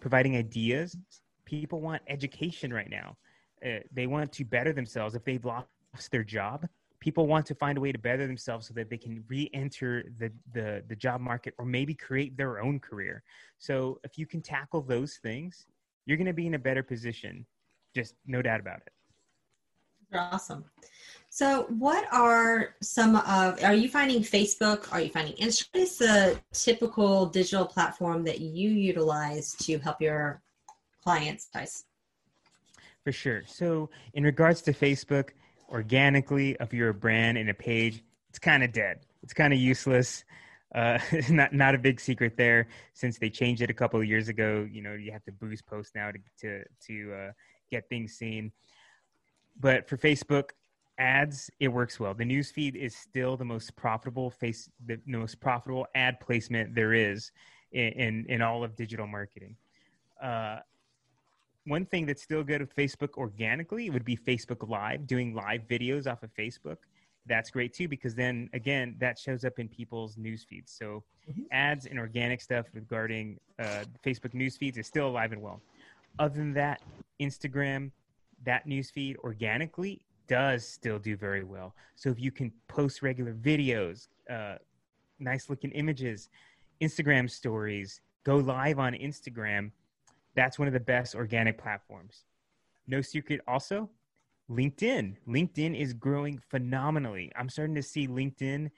providing 0.00 0.36
ideas. 0.36 0.96
People 1.44 1.80
want 1.80 2.02
education 2.06 2.72
right 2.72 2.88
now. 2.88 3.16
Uh, 3.64 3.80
they 3.92 4.06
want 4.06 4.32
to 4.32 4.44
better 4.44 4.72
themselves 4.72 5.14
if 5.14 5.24
they've 5.24 5.44
lost 5.44 5.66
their 6.10 6.24
job 6.24 6.66
people 7.00 7.26
want 7.26 7.46
to 7.46 7.54
find 7.54 7.78
a 7.78 7.80
way 7.80 7.90
to 7.90 7.98
better 7.98 8.26
themselves 8.26 8.68
so 8.68 8.74
that 8.74 8.88
they 8.88 8.98
can 8.98 9.24
re-enter 9.28 10.04
the, 10.18 10.30
the, 10.52 10.84
the 10.88 10.94
job 10.94 11.20
market 11.20 11.54
or 11.58 11.64
maybe 11.64 11.94
create 11.94 12.36
their 12.36 12.60
own 12.60 12.78
career 12.78 13.22
so 13.58 13.98
if 14.04 14.16
you 14.16 14.26
can 14.26 14.40
tackle 14.40 14.82
those 14.82 15.18
things 15.22 15.66
you're 16.06 16.16
going 16.16 16.26
to 16.26 16.32
be 16.32 16.46
in 16.46 16.54
a 16.54 16.58
better 16.58 16.82
position 16.82 17.44
just 17.94 18.14
no 18.26 18.42
doubt 18.42 18.60
about 18.60 18.78
it 18.78 18.92
awesome 20.16 20.64
so 21.28 21.66
what 21.78 22.12
are 22.12 22.74
some 22.80 23.14
of 23.16 23.62
are 23.62 23.74
you 23.74 23.88
finding 23.88 24.22
facebook 24.22 24.92
are 24.92 25.00
you 25.00 25.10
finding 25.10 25.34
instagram 25.34 25.68
what 25.72 25.82
is 25.82 25.98
the 25.98 26.40
typical 26.52 27.26
digital 27.26 27.64
platform 27.64 28.24
that 28.24 28.40
you 28.40 28.70
utilize 28.70 29.54
to 29.54 29.78
help 29.78 30.00
your 30.00 30.42
clients 31.02 31.48
guys 31.54 31.84
for 33.04 33.12
sure. 33.12 33.42
So, 33.46 33.90
in 34.12 34.24
regards 34.24 34.62
to 34.62 34.72
Facebook, 34.72 35.30
organically, 35.70 36.56
if 36.60 36.72
you're 36.72 36.90
a 36.90 36.94
brand 36.94 37.38
and 37.38 37.48
a 37.48 37.54
page, 37.54 38.04
it's 38.28 38.38
kind 38.38 38.62
of 38.62 38.72
dead. 38.72 39.00
It's 39.22 39.32
kind 39.32 39.52
of 39.52 39.58
useless. 39.58 40.24
Uh, 40.74 40.98
not 41.30 41.52
not 41.52 41.74
a 41.74 41.78
big 41.78 41.98
secret 41.98 42.36
there. 42.36 42.68
Since 42.92 43.18
they 43.18 43.30
changed 43.30 43.62
it 43.62 43.70
a 43.70 43.74
couple 43.74 44.00
of 44.00 44.06
years 44.06 44.28
ago, 44.28 44.68
you 44.70 44.82
know 44.82 44.94
you 44.94 45.12
have 45.12 45.24
to 45.24 45.32
boost 45.32 45.66
posts 45.66 45.92
now 45.94 46.10
to 46.10 46.18
to 46.40 46.64
to 46.88 47.12
uh, 47.14 47.32
get 47.70 47.88
things 47.88 48.12
seen. 48.12 48.52
But 49.58 49.88
for 49.88 49.96
Facebook 49.96 50.50
ads, 50.98 51.50
it 51.60 51.68
works 51.68 51.98
well. 51.98 52.14
The 52.14 52.24
newsfeed 52.24 52.76
is 52.76 52.94
still 52.94 53.36
the 53.36 53.44
most 53.44 53.74
profitable 53.76 54.30
face, 54.30 54.68
the 54.86 55.00
most 55.06 55.40
profitable 55.40 55.86
ad 55.94 56.20
placement 56.20 56.74
there 56.74 56.92
is 56.92 57.32
in 57.72 57.92
in, 57.92 58.26
in 58.28 58.42
all 58.42 58.62
of 58.62 58.76
digital 58.76 59.06
marketing. 59.06 59.56
Uh, 60.22 60.58
one 61.66 61.86
thing 61.86 62.06
that's 62.06 62.22
still 62.22 62.42
good 62.42 62.60
with 62.60 62.74
Facebook 62.74 63.14
organically 63.16 63.90
would 63.90 64.04
be 64.04 64.16
Facebook 64.16 64.68
Live, 64.68 65.06
doing 65.06 65.34
live 65.34 65.62
videos 65.68 66.10
off 66.10 66.22
of 66.22 66.30
Facebook. 66.34 66.78
That's 67.26 67.50
great 67.50 67.74
too 67.74 67.86
because 67.86 68.14
then 68.14 68.48
again 68.54 68.96
that 68.98 69.18
shows 69.18 69.44
up 69.44 69.58
in 69.58 69.68
people's 69.68 70.16
news 70.16 70.42
feeds. 70.42 70.72
So 70.72 71.04
mm-hmm. 71.30 71.42
ads 71.52 71.86
and 71.86 71.98
organic 71.98 72.40
stuff 72.40 72.66
regarding 72.72 73.38
uh, 73.58 73.84
Facebook 74.04 74.34
news 74.34 74.56
feeds 74.56 74.78
is 74.78 74.86
still 74.86 75.06
alive 75.06 75.32
and 75.32 75.42
well. 75.42 75.60
Other 76.18 76.36
than 76.36 76.54
that, 76.54 76.80
Instagram, 77.20 77.90
that 78.44 78.66
news 78.66 78.90
feed 78.90 79.16
organically 79.18 80.02
does 80.26 80.66
still 80.66 80.98
do 80.98 81.16
very 81.16 81.44
well. 81.44 81.74
So 81.96 82.08
if 82.10 82.20
you 82.20 82.30
can 82.30 82.52
post 82.68 83.02
regular 83.02 83.34
videos, 83.34 84.08
uh, 84.30 84.56
nice 85.18 85.50
looking 85.50 85.70
images, 85.72 86.28
Instagram 86.80 87.28
stories, 87.28 88.00
go 88.24 88.36
live 88.36 88.78
on 88.78 88.94
Instagram 88.94 89.70
that's 90.34 90.58
one 90.58 90.68
of 90.68 90.74
the 90.74 90.80
best 90.80 91.14
organic 91.14 91.58
platforms. 91.58 92.24
No 92.86 93.00
secret 93.00 93.40
also, 93.46 93.90
LinkedIn. 94.50 95.16
LinkedIn 95.28 95.78
is 95.78 95.92
growing 95.92 96.40
phenomenally. 96.48 97.30
I'm 97.36 97.48
starting 97.48 97.74
to 97.74 97.82
see 97.82 98.08
LinkedIn 98.08 98.70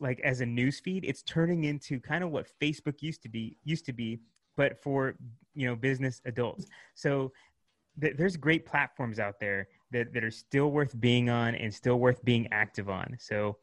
like 0.00 0.20
as 0.20 0.40
a 0.40 0.46
news 0.46 0.80
feed. 0.80 1.04
It's 1.04 1.22
turning 1.22 1.64
into 1.64 2.00
kind 2.00 2.24
of 2.24 2.30
what 2.30 2.48
Facebook 2.60 3.00
used 3.00 3.22
to 3.22 3.28
be 3.28 3.56
used 3.64 3.86
to 3.86 3.92
be, 3.92 4.20
but 4.56 4.82
for 4.82 5.14
you 5.54 5.66
know 5.66 5.76
business 5.76 6.20
adults. 6.24 6.66
So 6.94 7.32
th- 8.00 8.16
there's 8.16 8.36
great 8.36 8.66
platforms 8.66 9.18
out 9.18 9.40
there 9.40 9.68
that, 9.92 10.12
that 10.12 10.24
are 10.24 10.30
still 10.30 10.70
worth 10.70 10.98
being 11.00 11.30
on 11.30 11.54
and 11.54 11.72
still 11.72 11.98
worth 11.98 12.24
being 12.24 12.48
active 12.52 12.88
on. 12.88 13.16
So 13.18 13.56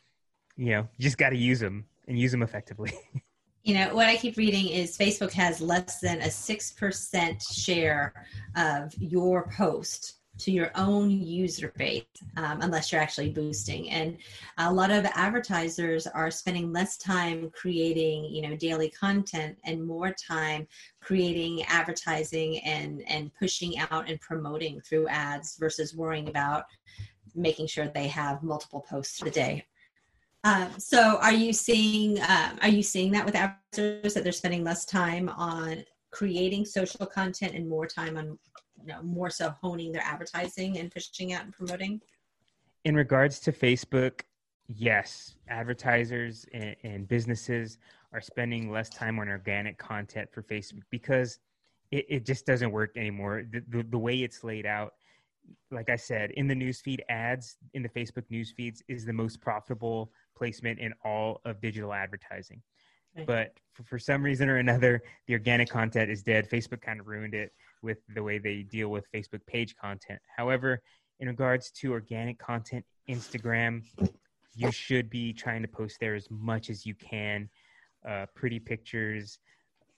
you 0.58 0.72
know, 0.72 0.88
you 0.98 1.04
just 1.04 1.18
got 1.18 1.30
to 1.30 1.38
use 1.38 1.60
them 1.60 1.86
and 2.08 2.20
use 2.20 2.32
them 2.32 2.44
effectively. 2.44 2.94
you 3.64 3.76
know 3.76 3.94
what 3.94 4.08
i 4.08 4.16
keep 4.16 4.38
reading 4.38 4.70
is 4.70 4.98
facebook 4.98 5.32
has 5.32 5.62
less 5.62 6.00
than 6.00 6.20
a 6.22 6.26
6% 6.26 7.64
share 7.64 8.12
of 8.56 8.92
your 8.98 9.48
post 9.56 10.16
to 10.42 10.52
your 10.52 10.72
own 10.76 11.10
user 11.10 11.72
base 11.78 12.04
um, 12.38 12.62
unless 12.62 12.92
you're 12.92 13.02
actually 13.02 13.30
boosting. 13.30 13.90
And 13.90 14.18
a 14.58 14.72
lot 14.72 14.92
of 14.92 15.06
advertisers 15.06 16.08
are 16.08 16.32
spending 16.32 16.74
less 16.74 16.98
time 16.98 17.52
creating 17.52 18.26
you 18.26 18.42
know 18.42 18.56
daily 18.56 18.90
content 18.90 19.58
and 19.66 19.86
more 19.86 20.12
time 20.12 20.68
creating 21.00 21.64
advertising 21.64 22.60
and 22.60 23.04
and 23.08 23.32
pushing 23.36 23.78
out 23.80 24.10
and 24.10 24.20
promoting 24.20 24.82
through 24.82 25.08
ads 25.08 25.58
versus 25.58 25.96
worrying 25.96 26.28
about 26.28 26.66
making 27.36 27.68
sure 27.68 27.88
they 27.88 28.08
have 28.08 28.44
multiple 28.44 28.82
posts 28.82 29.22
a 29.22 29.30
day. 29.30 29.66
Um, 30.44 30.72
so 30.80 31.18
are 31.18 31.34
you 31.34 31.54
seeing 31.54 32.20
um, 32.22 32.58
are 32.62 32.70
you 32.70 32.82
seeing 32.82 33.12
that 33.12 33.26
with 33.26 33.36
advertisers 33.36 34.14
that 34.16 34.24
they're 34.24 34.32
spending 34.32 34.64
less 34.64 34.86
time 34.86 35.30
on 35.30 35.84
creating 36.12 36.66
social 36.66 37.06
content 37.06 37.54
and 37.54 37.68
more 37.68 37.88
time 37.88 38.18
on 38.18 38.38
you 38.86 38.94
know, 38.94 39.02
more 39.04 39.30
so 39.30 39.54
honing 39.62 39.92
their 39.92 40.04
advertising 40.04 40.78
and 40.78 40.92
pushing 40.92 41.34
out 41.34 41.44
and 41.44 41.54
promoting? 41.54 42.02
In 42.84 42.96
regards 42.96 43.40
to 43.42 43.52
Facebook, 43.52 44.22
yes, 44.68 45.36
advertisers 45.48 46.46
and, 46.54 46.76
and 46.84 47.08
businesses 47.08 47.78
are 48.14 48.22
spending 48.22 48.72
less 48.72 48.90
time 48.90 49.20
on 49.20 49.30
organic 49.30 49.78
content 49.78 50.30
for 50.32 50.44
Facebook 50.44 50.82
because 50.90 51.40
it, 51.92 52.06
it 52.10 52.26
just 52.26 52.46
doesn't 52.46 52.72
work 52.72 52.98
anymore. 52.98 53.44
The, 53.52 53.64
the, 53.70 53.84
the 53.84 53.98
way 53.98 54.18
it's 54.20 54.44
laid 54.44 54.66
out, 54.66 54.94
like 55.72 55.90
I 55.90 55.96
said, 55.96 56.32
in 56.32 56.48
the 56.48 56.56
newsfeed 56.56 57.00
ads 57.10 57.58
in 57.74 57.84
the 57.84 57.90
Facebook 57.90 58.24
news 58.30 58.52
feeds 58.52 58.82
is 58.88 59.06
the 59.06 59.14
most 59.14 59.42
profitable 59.42 60.12
placement 60.36 60.80
in 60.80 60.94
all 61.04 61.42
of 61.46 61.62
digital 61.62 61.94
advertising. 61.94 62.62
Right. 63.16 63.28
But 63.28 63.54
for, 63.74 63.84
for, 63.84 64.00
some 64.00 64.24
reason 64.24 64.48
or 64.48 64.58
another, 64.58 65.04
the 65.28 65.34
organic 65.34 65.70
content 65.70 66.10
is 66.10 66.24
dead. 66.24 66.50
Facebook 66.50 66.82
kind 66.82 67.00
of 67.00 67.08
ruined 67.08 67.34
it 67.34 67.52
with 67.82 67.98
the 68.16 68.24
way 68.24 68.38
they 68.38 68.64
deal 68.64 68.90
with 68.90 69.06
Facebook 69.14 69.46
page 69.48 69.76
content. 69.76 70.20
However, 70.36 70.82
in 71.20 71.28
regards 71.28 71.72
to 71.72 71.92
organic 71.92 72.40
content, 72.40 72.86
Instagram, 73.10 73.84
you 74.56 74.72
should 74.72 75.10
be 75.10 75.34
trying 75.34 75.62
to 75.62 75.68
post 75.68 75.98
there 76.00 76.16
as 76.16 76.30
much 76.30 76.70
as 76.70 76.86
you 76.86 76.96
can. 76.96 77.50
Uh, 78.08 78.26
pretty 78.36 78.60
pictures, 78.60 79.40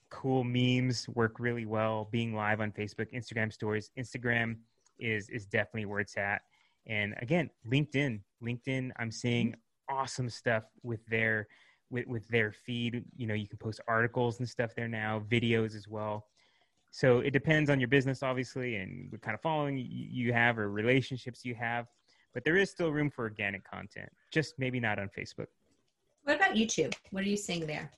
cool 0.10 0.44
memes 0.44 1.08
work 1.10 1.40
really 1.40 1.66
well. 1.66 2.10
Being 2.12 2.36
live 2.36 2.62
on 2.62 2.72
Facebook, 2.72 3.08
Instagram 3.14 3.52
stories, 3.52 3.90
Instagram 3.98 4.58
is 5.00 5.30
is 5.30 5.46
definitely 5.46 5.86
where 5.86 6.00
it's 6.00 6.18
at. 6.18 6.42
And 6.86 7.16
again, 7.20 7.50
LinkedIn, 7.72 8.20
LinkedIn, 8.44 8.92
I'm 8.98 9.12
seeing 9.12 9.56
awesome 9.90 10.30
stuff 10.30 10.64
with 10.84 11.06
their 11.08 11.48
with, 11.90 12.08
with 12.08 12.28
their 12.28 12.52
feed. 12.52 13.04
You 13.16 13.28
know, 13.28 13.34
you 13.34 13.48
can 13.48 13.58
post 13.58 13.80
articles 13.88 14.40
and 14.40 14.48
stuff 14.48 14.76
there 14.76 14.88
now, 14.88 15.22
videos 15.30 15.76
as 15.76 15.88
well. 15.88 16.28
So 16.96 17.22
it 17.22 17.32
depends 17.32 17.72
on 17.72 17.80
your 17.80 17.88
business, 17.88 18.22
obviously, 18.22 18.76
and 18.76 19.12
what 19.12 19.20
kind 19.24 19.34
of 19.34 19.42
following 19.42 19.84
you 19.90 20.32
have 20.32 20.60
or 20.60 20.70
relationships 20.70 21.44
you 21.44 21.56
have. 21.56 21.88
But 22.36 22.44
there 22.46 22.56
is 22.56 22.70
still 22.70 22.92
room 22.92 23.10
for 23.10 23.24
organic 23.24 23.68
content, 23.68 24.10
just 24.32 24.54
maybe 24.60 24.80
not 24.80 25.00
on 25.00 25.10
Facebook. 25.10 25.48
What 26.24 26.36
about 26.36 26.54
YouTube? 26.54 26.94
What 27.10 27.24
are 27.24 27.28
you 27.28 27.36
seeing 27.36 27.66
there? 27.66 27.90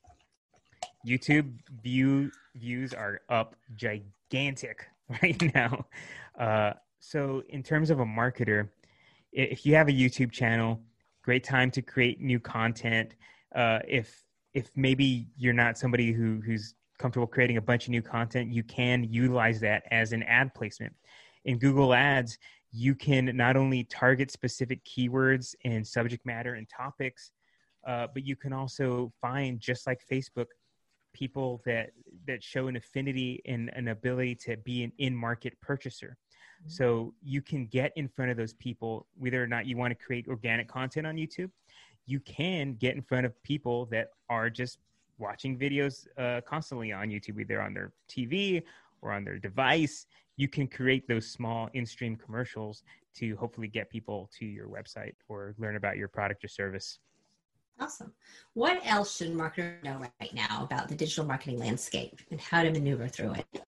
YouTube 1.06 1.52
view 1.84 2.32
views 2.56 2.94
are 2.94 3.20
up 3.28 3.58
gigantic 3.76 4.88
right 5.22 5.54
now. 5.54 5.86
Uh, 6.40 6.72
so 7.00 7.44
in 7.50 7.62
terms 7.64 7.90
of 7.90 8.00
a 8.00 8.06
marketer, 8.06 8.70
if 9.34 9.66
you 9.66 9.76
have 9.76 9.90
a 9.90 9.94
YouTube 9.94 10.32
channel, 10.32 10.80
great 11.22 11.44
time 11.44 11.70
to 11.72 11.82
create 11.82 12.22
new 12.22 12.40
content. 12.40 13.16
Uh, 13.54 13.80
if 13.86 14.24
if 14.54 14.70
maybe 14.78 15.28
you're 15.36 15.54
not 15.54 15.78
somebody 15.78 16.14
who 16.14 16.42
who's 16.46 16.76
comfortable 16.98 17.28
creating 17.28 17.58
a 17.58 17.62
bunch 17.62 17.86
of 17.86 17.92
new 17.92 18.02
content, 18.02 18.52
you 18.52 18.64
can 18.64 19.04
utilize 19.04 19.60
that 19.62 19.84
as 19.92 20.14
an 20.14 20.24
ad 20.24 20.54
placement. 20.54 20.94
In 21.46 21.58
Google 21.58 21.94
Ads, 21.94 22.38
you 22.72 22.96
can 22.96 23.36
not 23.38 23.56
only 23.56 23.84
target 23.86 24.32
specific 24.32 24.84
keywords 24.84 25.56
and 25.64 25.86
subject 25.86 26.26
matter 26.26 26.56
and 26.56 26.68
topics, 26.70 27.32
uh, 27.88 28.08
but 28.14 28.26
you 28.26 28.36
can 28.36 28.52
also 28.52 29.14
find, 29.22 29.60
just 29.60 29.88
like 29.88 30.00
Facebook, 30.12 30.48
people 31.14 31.62
that 31.66 31.92
that 32.28 32.44
show 32.44 32.68
an 32.68 32.76
affinity 32.76 33.42
and 33.46 33.70
an 33.74 33.88
ability 33.88 34.36
to 34.36 34.58
be 34.58 34.84
an 34.84 34.92
in-market 34.98 35.54
purchaser. 35.62 36.18
Mm-hmm. 36.62 36.70
So 36.70 37.14
you 37.24 37.42
can 37.42 37.68
get 37.68 37.94
in 37.96 38.08
front 38.08 38.32
of 38.32 38.38
those 38.38 38.54
people, 38.54 39.08
whether 39.16 39.42
or 39.42 39.48
not 39.48 39.66
you 39.66 39.78
want 39.78 39.98
to 39.98 40.06
create 40.06 40.28
organic 40.28 40.68
content 40.68 41.08
on 41.08 41.16
YouTube. 41.16 41.52
You 42.06 42.20
can 42.20 42.74
get 42.74 42.96
in 42.96 43.02
front 43.02 43.26
of 43.26 43.42
people 43.44 43.86
that 43.88 44.10
are 44.30 44.50
just 44.50 44.80
watching 45.18 45.58
videos 45.58 46.08
uh, 46.18 46.42
constantly 46.42 46.92
on 46.92 47.10
YouTube, 47.10 47.40
either 47.40 47.62
on 47.62 47.74
their 47.74 47.92
TV 48.10 48.62
or 49.02 49.12
on 49.12 49.24
their 49.24 49.38
device. 49.38 50.06
You 50.38 50.48
can 50.48 50.68
create 50.68 51.08
those 51.08 51.28
small 51.28 51.70
in-stream 51.74 52.16
commercials 52.16 52.84
to 53.16 53.36
hopefully 53.38 53.68
get 53.68 53.90
people 53.90 54.30
to 54.38 54.46
your 54.46 54.68
website 54.68 55.14
or 55.30 55.56
learn 55.58 55.78
about 55.78 55.98
your 55.98 56.08
product 56.08 56.44
or 56.44 56.48
service. 56.50 57.00
Awesome. 57.80 58.14
What 58.54 58.82
else 58.86 59.18
should 59.18 59.34
marketers 59.34 59.84
know 59.84 60.00
right 60.00 60.34
now 60.34 60.64
about 60.64 60.88
the 60.88 60.96
digital 60.96 61.26
marketing 61.26 61.60
landscape 61.60 62.20
and 62.32 62.40
how 62.40 62.64
to 62.64 62.72
maneuver 62.72 63.08
through 63.08 63.34
it? 63.34 63.66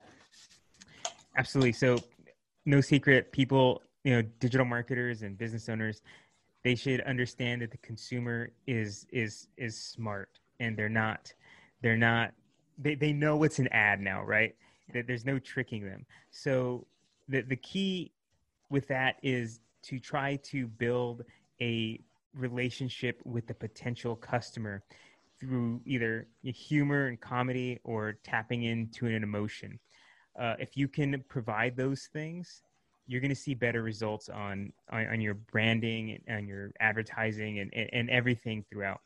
Absolutely. 1.38 1.74
So, 1.74 2.00
no 2.66 2.82
secret, 2.82 3.32
people, 3.32 3.84
you 4.04 4.14
know, 4.14 4.22
digital 4.40 4.66
marketers 4.66 5.24
and 5.24 5.38
business 5.38 5.70
owners, 5.70 6.02
they 6.64 6.76
should 6.76 7.02
understand 7.02 7.62
that 7.62 7.72
the 7.72 7.78
consumer 7.78 8.50
is 8.66 9.06
is 9.12 9.48
is 9.58 9.78
smart 9.78 10.40
and 10.60 10.78
they're 10.78 10.90
not 10.90 11.34
they're 11.82 11.98
not 11.98 12.32
they, 12.78 12.96
they 12.96 13.14
know 13.14 13.38
what's 13.38 13.60
an 13.60 13.68
ad 13.70 14.00
now, 14.00 14.24
right? 14.24 14.56
That 14.94 15.08
there's 15.08 15.26
no 15.26 15.40
tricking 15.40 15.86
them. 15.86 16.06
So 16.32 16.86
the 17.28 17.42
the 17.42 17.56
key 17.56 18.12
with 18.70 18.88
that 18.88 19.18
is 19.24 19.60
to 19.84 20.00
try 20.00 20.38
to 20.44 20.68
build 20.68 21.24
a 21.62 22.00
relationship 22.34 23.22
with 23.26 23.48
the 23.48 23.54
potential 23.54 24.16
customer 24.16 24.84
through 25.40 25.82
either 25.86 26.28
humor 26.44 27.08
and 27.08 27.20
comedy 27.20 27.80
or 27.84 28.18
tapping 28.24 28.64
into 28.64 29.08
an 29.08 29.24
emotion. 29.24 29.80
Uh, 30.40 30.56
if 30.60 30.76
you 30.76 30.88
can 30.88 31.24
provide 31.30 31.76
those 31.76 32.10
things, 32.12 32.64
you're 33.08 33.22
going 33.22 33.30
to 33.30 33.36
see 33.36 33.54
better 33.54 33.82
results 33.82 34.30
on, 34.30 34.72
on, 34.92 35.08
on 35.08 35.22
your 35.22 35.36
branding 35.36 36.22
and 36.28 36.48
your 36.48 36.72
advertising 36.80 37.60
and, 37.60 37.74
and, 37.74 37.90
and 37.94 38.10
everything 38.10 38.64
throughout. 38.70 39.00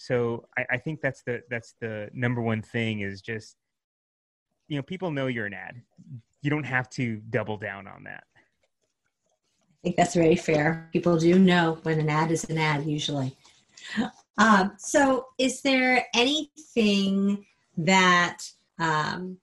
So 0.00 0.46
I, 0.56 0.64
I 0.70 0.76
think 0.78 1.00
that's 1.00 1.22
the 1.24 1.42
that's 1.50 1.74
the 1.80 2.08
number 2.14 2.40
one 2.40 2.62
thing 2.62 3.00
is 3.00 3.20
just 3.20 3.56
you 4.68 4.76
know 4.76 4.82
people 4.82 5.10
know 5.10 5.26
you're 5.26 5.46
an 5.46 5.54
ad. 5.54 5.82
You 6.40 6.50
don't 6.50 6.64
have 6.64 6.88
to 6.90 7.16
double 7.30 7.56
down 7.56 7.88
on 7.88 8.04
that. 8.04 8.22
I 8.36 9.80
think 9.82 9.96
that's 9.96 10.14
very 10.14 10.36
fair. 10.36 10.88
People 10.92 11.18
do 11.18 11.36
know 11.36 11.80
when 11.82 11.98
an 11.98 12.08
ad 12.08 12.30
is 12.30 12.44
an 12.44 12.58
ad, 12.58 12.86
usually. 12.86 13.36
Um, 14.38 14.72
so, 14.78 15.26
is 15.36 15.62
there 15.62 16.06
anything 16.14 17.44
that 17.76 18.38
um, 18.78 19.38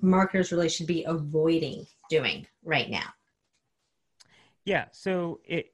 marketers 0.00 0.52
really 0.52 0.68
should 0.68 0.86
be 0.86 1.02
avoiding 1.02 1.84
doing 2.10 2.46
right 2.62 2.88
now? 2.88 3.12
Yeah. 4.64 4.84
So, 4.92 5.40
it 5.44 5.73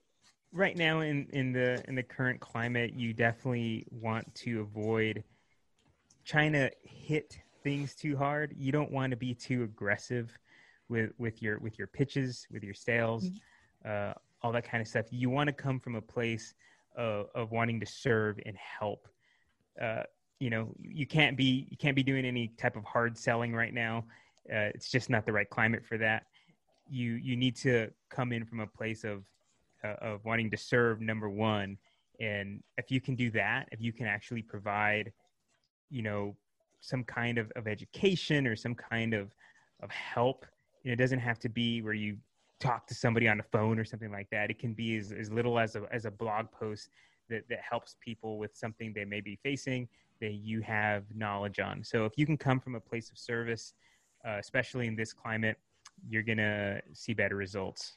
right 0.52 0.76
now 0.76 1.00
in 1.00 1.26
in 1.32 1.52
the 1.52 1.82
in 1.88 1.94
the 1.94 2.02
current 2.02 2.40
climate, 2.40 2.94
you 2.94 3.12
definitely 3.12 3.86
want 3.90 4.34
to 4.36 4.60
avoid 4.60 5.24
trying 6.24 6.52
to 6.52 6.70
hit 6.82 7.38
things 7.62 7.94
too 7.94 8.16
hard. 8.16 8.54
You 8.56 8.72
don't 8.72 8.90
want 8.90 9.10
to 9.10 9.16
be 9.16 9.34
too 9.34 9.62
aggressive 9.62 10.36
with 10.88 11.12
with 11.18 11.42
your 11.42 11.58
with 11.58 11.78
your 11.78 11.88
pitches, 11.88 12.46
with 12.50 12.62
your 12.62 12.74
sales. 12.74 13.24
Mm-hmm 13.24 13.36
uh, 13.84 14.12
all 14.42 14.52
that 14.52 14.64
kind 14.64 14.80
of 14.80 14.88
stuff. 14.88 15.06
You 15.10 15.30
want 15.30 15.48
to 15.48 15.52
come 15.52 15.78
from 15.78 15.96
a 15.96 16.00
place 16.00 16.54
of, 16.96 17.26
of 17.34 17.50
wanting 17.50 17.80
to 17.80 17.86
serve 17.86 18.38
and 18.46 18.56
help. 18.56 19.08
Uh, 19.80 20.02
you 20.38 20.50
know, 20.50 20.68
you 20.80 21.06
can't 21.06 21.36
be 21.36 21.66
you 21.70 21.76
can't 21.76 21.96
be 21.96 22.02
doing 22.02 22.24
any 22.24 22.48
type 22.58 22.76
of 22.76 22.84
hard 22.84 23.16
selling 23.16 23.54
right 23.54 23.74
now. 23.74 24.04
Uh, 24.50 24.72
it's 24.74 24.90
just 24.90 25.10
not 25.10 25.26
the 25.26 25.32
right 25.32 25.48
climate 25.48 25.84
for 25.84 25.98
that. 25.98 26.24
You 26.88 27.12
you 27.12 27.36
need 27.36 27.56
to 27.56 27.90
come 28.08 28.32
in 28.32 28.44
from 28.44 28.60
a 28.60 28.66
place 28.66 29.04
of 29.04 29.22
uh, 29.84 29.94
of 30.00 30.24
wanting 30.24 30.50
to 30.50 30.56
serve. 30.56 31.00
Number 31.00 31.28
one, 31.28 31.78
and 32.20 32.62
if 32.78 32.90
you 32.90 33.00
can 33.00 33.14
do 33.14 33.30
that, 33.30 33.68
if 33.72 33.80
you 33.80 33.92
can 33.92 34.06
actually 34.06 34.42
provide, 34.42 35.12
you 35.90 36.02
know, 36.02 36.36
some 36.80 37.04
kind 37.04 37.38
of, 37.38 37.50
of 37.56 37.66
education 37.66 38.46
or 38.46 38.56
some 38.56 38.74
kind 38.74 39.14
of 39.14 39.34
of 39.82 39.90
help, 39.90 40.46
it 40.84 40.96
doesn't 40.96 41.18
have 41.18 41.38
to 41.38 41.48
be 41.48 41.82
where 41.82 41.94
you 41.94 42.16
talk 42.58 42.86
to 42.86 42.94
somebody 42.94 43.28
on 43.28 43.38
the 43.38 43.42
phone 43.42 43.78
or 43.78 43.84
something 43.84 44.12
like 44.12 44.28
that. 44.30 44.50
It 44.50 44.58
can 44.58 44.74
be 44.74 44.96
as, 44.96 45.12
as 45.12 45.30
little 45.30 45.58
as 45.58 45.76
a, 45.76 45.84
as 45.90 46.04
a 46.04 46.10
blog 46.10 46.50
post 46.50 46.90
that, 47.28 47.48
that 47.48 47.60
helps 47.60 47.96
people 48.00 48.38
with 48.38 48.54
something 48.54 48.92
they 48.92 49.04
may 49.04 49.20
be 49.20 49.38
facing 49.42 49.88
that 50.20 50.32
you 50.32 50.60
have 50.60 51.04
knowledge 51.14 51.58
on. 51.58 51.82
So 51.82 52.04
if 52.04 52.12
you 52.18 52.26
can 52.26 52.36
come 52.36 52.60
from 52.60 52.74
a 52.74 52.80
place 52.80 53.10
of 53.10 53.16
service, 53.16 53.72
uh, 54.26 54.36
especially 54.38 54.86
in 54.86 54.94
this 54.94 55.12
climate, 55.14 55.56
you're 56.08 56.22
to 56.38 56.82
see 56.92 57.14
better 57.14 57.36
results. 57.36 57.96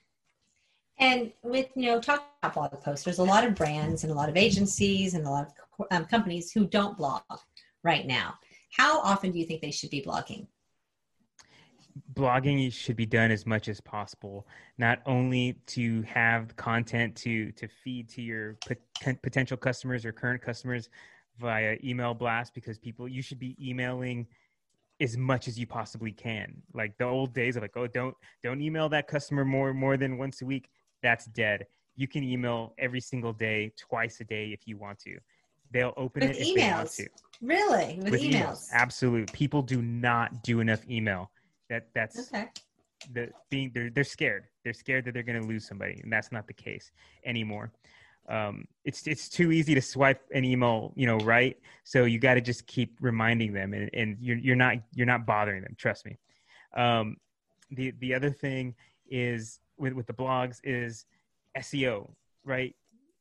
And 0.99 1.31
with, 1.43 1.67
you 1.75 1.87
know, 1.87 1.99
talk 1.99 2.23
about 2.41 2.53
blog 2.53 2.81
posts, 2.81 3.03
there's 3.03 3.19
a 3.19 3.23
lot 3.23 3.43
of 3.43 3.55
brands 3.55 4.03
and 4.03 4.11
a 4.11 4.15
lot 4.15 4.29
of 4.29 4.37
agencies 4.37 5.15
and 5.15 5.25
a 5.25 5.29
lot 5.29 5.47
of 5.79 5.85
um, 5.91 6.05
companies 6.05 6.51
who 6.51 6.67
don't 6.67 6.97
blog 6.97 7.21
right 7.83 8.05
now. 8.05 8.35
How 8.77 9.01
often 9.01 9.31
do 9.31 9.39
you 9.39 9.45
think 9.45 9.61
they 9.61 9.71
should 9.71 9.89
be 9.89 10.01
blogging? 10.01 10.47
blogging 12.13 12.71
should 12.71 12.95
be 12.95 13.05
done 13.05 13.31
as 13.31 13.45
much 13.45 13.67
as 13.67 13.79
possible 13.81 14.47
not 14.77 14.99
only 15.05 15.53
to 15.67 16.01
have 16.03 16.55
content 16.55 17.15
to 17.15 17.51
to 17.51 17.67
feed 17.67 18.09
to 18.09 18.21
your 18.21 18.57
pot- 18.65 19.21
potential 19.21 19.57
customers 19.57 20.05
or 20.05 20.11
current 20.11 20.41
customers 20.41 20.89
via 21.39 21.77
email 21.83 22.13
blast 22.13 22.53
because 22.53 22.77
people 22.77 23.07
you 23.07 23.21
should 23.21 23.39
be 23.39 23.55
emailing 23.61 24.25
as 25.01 25.17
much 25.17 25.47
as 25.47 25.57
you 25.57 25.67
possibly 25.67 26.11
can 26.11 26.61
like 26.73 26.97
the 26.97 27.05
old 27.05 27.33
days 27.33 27.55
of 27.55 27.61
like 27.61 27.75
oh 27.75 27.87
don't 27.87 28.15
don't 28.43 28.61
email 28.61 28.89
that 28.89 29.07
customer 29.07 29.45
more 29.45 29.73
more 29.73 29.97
than 29.97 30.17
once 30.17 30.41
a 30.41 30.45
week 30.45 30.69
that's 31.03 31.25
dead 31.25 31.67
you 31.95 32.07
can 32.07 32.23
email 32.23 32.73
every 32.79 33.01
single 33.01 33.33
day 33.33 33.71
twice 33.77 34.19
a 34.19 34.23
day 34.23 34.47
if 34.47 34.67
you 34.67 34.77
want 34.77 34.97
to 34.97 35.17
they'll 35.71 35.93
open 35.97 36.27
with 36.27 36.37
it 36.37 36.41
if 36.41 36.47
emails. 36.47 36.55
they 36.55 36.71
want 36.71 36.89
to 36.89 37.07
really 37.41 37.99
with, 38.01 38.11
with 38.11 38.21
emails. 38.21 38.41
emails 38.41 38.67
absolutely 38.73 39.31
people 39.33 39.61
do 39.61 39.81
not 39.81 40.43
do 40.43 40.59
enough 40.59 40.81
email 40.89 41.29
that 41.69 41.87
that's 41.93 42.31
okay. 42.33 42.47
the 43.13 43.29
being 43.49 43.71
they're 43.73 43.89
they're 43.89 44.03
scared. 44.03 44.45
They're 44.63 44.73
scared 44.73 45.05
that 45.05 45.13
they're 45.13 45.23
going 45.23 45.41
to 45.41 45.47
lose 45.47 45.67
somebody, 45.67 45.99
and 46.03 46.11
that's 46.11 46.31
not 46.31 46.47
the 46.47 46.53
case 46.53 46.91
anymore. 47.25 47.71
Um, 48.29 48.65
it's 48.85 49.07
it's 49.07 49.27
too 49.27 49.51
easy 49.51 49.73
to 49.75 49.81
swipe 49.81 50.21
an 50.33 50.45
email, 50.45 50.93
you 50.95 51.05
know, 51.05 51.17
right? 51.17 51.57
So 51.83 52.05
you 52.05 52.19
got 52.19 52.35
to 52.35 52.41
just 52.41 52.67
keep 52.67 52.95
reminding 53.01 53.53
them, 53.53 53.73
and, 53.73 53.89
and 53.93 54.17
you're 54.19 54.37
you're 54.37 54.55
not 54.55 54.75
you're 54.93 55.07
not 55.07 55.25
bothering 55.25 55.63
them. 55.63 55.75
Trust 55.77 56.05
me. 56.05 56.17
Um, 56.75 57.17
the 57.71 57.93
the 57.99 58.13
other 58.13 58.29
thing 58.29 58.75
is 59.09 59.59
with 59.77 59.93
with 59.93 60.07
the 60.07 60.13
blogs 60.13 60.59
is 60.63 61.05
SEO, 61.57 62.09
right? 62.43 62.75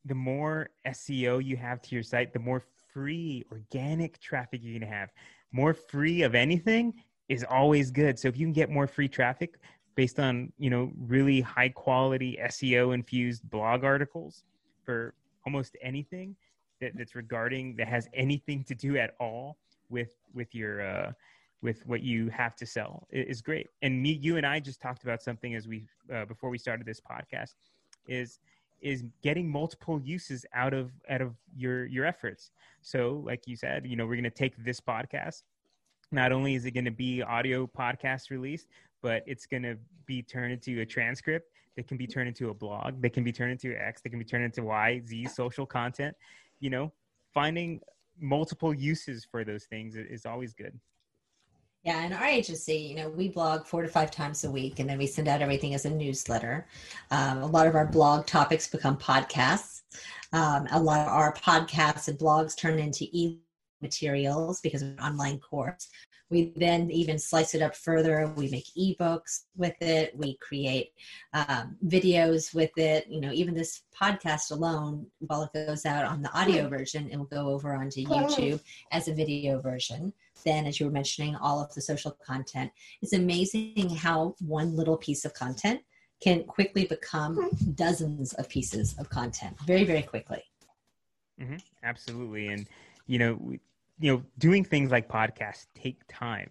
The 0.04 0.14
more 0.14 0.70
SEO 0.86 1.44
you 1.44 1.56
have 1.56 1.80
to 1.82 1.94
your 1.94 2.02
site, 2.02 2.32
the 2.32 2.38
more 2.38 2.62
free 2.92 3.44
organic 3.50 4.20
traffic 4.20 4.60
you're 4.62 4.78
going 4.78 4.90
to 4.90 4.94
have. 4.94 5.10
More 5.52 5.74
free 5.74 6.22
of 6.22 6.34
anything 6.34 6.94
is 7.28 7.44
always 7.48 7.90
good. 7.90 8.18
So 8.18 8.28
if 8.28 8.36
you 8.36 8.46
can 8.46 8.52
get 8.52 8.70
more 8.70 8.86
free 8.86 9.08
traffic 9.08 9.58
based 9.94 10.18
on, 10.18 10.52
you 10.58 10.70
know, 10.70 10.90
really 10.98 11.40
high 11.40 11.68
quality 11.68 12.38
SEO 12.42 12.94
infused 12.94 13.48
blog 13.48 13.84
articles 13.84 14.44
for 14.84 15.14
almost 15.46 15.76
anything 15.82 16.36
that, 16.80 16.92
that's 16.96 17.14
regarding 17.14 17.76
that 17.76 17.88
has 17.88 18.08
anything 18.12 18.64
to 18.64 18.74
do 18.74 18.96
at 18.96 19.14
all 19.20 19.56
with 19.88 20.14
with 20.34 20.54
your 20.54 20.82
uh 20.82 21.12
with 21.62 21.86
what 21.86 22.02
you 22.02 22.28
have 22.28 22.56
to 22.56 22.66
sell 22.66 23.06
is 23.10 23.40
great. 23.40 23.68
And 23.82 24.02
me, 24.02 24.12
you 24.12 24.36
and 24.36 24.44
I 24.44 24.60
just 24.60 24.80
talked 24.80 25.04
about 25.04 25.22
something 25.22 25.54
as 25.54 25.68
we 25.68 25.86
uh, 26.12 26.24
before 26.24 26.50
we 26.50 26.58
started 26.58 26.86
this 26.86 27.00
podcast 27.00 27.54
is 28.08 28.40
is 28.80 29.04
getting 29.22 29.48
multiple 29.48 30.00
uses 30.00 30.44
out 30.54 30.74
of 30.74 30.90
out 31.08 31.22
of 31.22 31.34
your 31.56 31.86
your 31.86 32.04
efforts. 32.04 32.50
So, 32.80 33.22
like 33.24 33.46
you 33.46 33.56
said, 33.56 33.86
you 33.86 33.96
know, 33.96 34.04
we're 34.04 34.16
going 34.16 34.24
to 34.24 34.30
take 34.30 34.56
this 34.64 34.80
podcast 34.80 35.42
not 36.12 36.30
only 36.30 36.54
is 36.54 36.66
it 36.66 36.72
going 36.72 36.84
to 36.84 36.90
be 36.90 37.22
audio 37.22 37.66
podcast 37.66 38.30
released, 38.30 38.68
but 39.00 39.22
it's 39.26 39.46
going 39.46 39.62
to 39.62 39.76
be 40.06 40.22
turned 40.22 40.52
into 40.52 40.80
a 40.82 40.86
transcript 40.86 41.50
that 41.74 41.88
can 41.88 41.96
be 41.96 42.06
turned 42.06 42.28
into 42.28 42.50
a 42.50 42.54
blog, 42.54 43.00
that 43.00 43.14
can 43.14 43.24
be 43.24 43.32
turned 43.32 43.50
into 43.50 43.74
X, 43.74 44.02
that 44.02 44.10
can 44.10 44.18
be 44.18 44.24
turned 44.24 44.44
into 44.44 44.62
Y, 44.62 45.00
Z 45.06 45.26
social 45.26 45.64
content. 45.64 46.14
You 46.60 46.70
know, 46.70 46.92
finding 47.32 47.80
multiple 48.20 48.74
uses 48.74 49.24
for 49.24 49.42
those 49.42 49.64
things 49.64 49.96
is 49.96 50.26
always 50.26 50.52
good. 50.52 50.78
Yeah, 51.84 52.04
in 52.04 52.12
our 52.12 52.24
agency, 52.24 52.76
you 52.76 52.94
know, 52.94 53.08
we 53.08 53.28
blog 53.28 53.66
four 53.66 53.82
to 53.82 53.88
five 53.88 54.12
times 54.12 54.44
a 54.44 54.50
week, 54.50 54.78
and 54.78 54.88
then 54.88 54.98
we 54.98 55.06
send 55.06 55.26
out 55.26 55.42
everything 55.42 55.74
as 55.74 55.84
a 55.84 55.90
newsletter. 55.90 56.66
Um, 57.10 57.38
a 57.38 57.46
lot 57.46 57.66
of 57.66 57.74
our 57.74 57.86
blog 57.86 58.24
topics 58.24 58.68
become 58.68 58.96
podcasts. 58.96 59.82
Um, 60.32 60.68
a 60.70 60.80
lot 60.80 61.00
of 61.00 61.08
our 61.08 61.34
podcasts 61.34 62.06
and 62.06 62.16
blogs 62.16 62.56
turn 62.56 62.78
into 62.78 63.06
e 63.10 63.40
materials 63.80 64.60
because 64.60 64.82
of 64.82 64.88
an 64.90 65.00
online 65.00 65.40
course. 65.40 65.88
We 66.32 66.52
then 66.56 66.90
even 66.90 67.18
slice 67.18 67.54
it 67.54 67.60
up 67.60 67.76
further. 67.76 68.32
We 68.36 68.48
make 68.48 68.64
ebooks 68.74 69.42
with 69.54 69.74
it. 69.82 70.16
We 70.16 70.38
create 70.38 70.92
um, 71.34 71.76
videos 71.86 72.54
with 72.54 72.76
it. 72.78 73.06
You 73.06 73.20
know, 73.20 73.32
even 73.32 73.52
this 73.52 73.82
podcast 73.94 74.50
alone, 74.50 75.06
while 75.18 75.42
it 75.42 75.52
goes 75.52 75.84
out 75.84 76.06
on 76.06 76.22
the 76.22 76.32
audio 76.32 76.70
version, 76.70 77.10
it 77.10 77.18
will 77.18 77.26
go 77.26 77.48
over 77.50 77.74
onto 77.74 78.02
YouTube 78.02 78.60
as 78.92 79.08
a 79.08 79.14
video 79.14 79.60
version. 79.60 80.10
Then, 80.42 80.64
as 80.64 80.80
you 80.80 80.86
were 80.86 80.92
mentioning, 80.92 81.36
all 81.36 81.60
of 81.60 81.72
the 81.74 81.82
social 81.82 82.16
content. 82.24 82.72
It's 83.02 83.12
amazing 83.12 83.90
how 83.90 84.34
one 84.40 84.74
little 84.74 84.96
piece 84.96 85.26
of 85.26 85.34
content 85.34 85.82
can 86.22 86.44
quickly 86.44 86.86
become 86.86 87.50
dozens 87.74 88.32
of 88.34 88.48
pieces 88.48 88.94
of 88.98 89.10
content 89.10 89.54
very, 89.66 89.84
very 89.84 90.02
quickly. 90.02 90.42
Mm-hmm. 91.38 91.56
Absolutely. 91.82 92.46
And, 92.48 92.66
you 93.06 93.18
know, 93.18 93.58
you 93.98 94.12
know, 94.12 94.22
doing 94.38 94.64
things 94.64 94.90
like 94.90 95.08
podcasts 95.08 95.66
take 95.74 96.00
time 96.08 96.50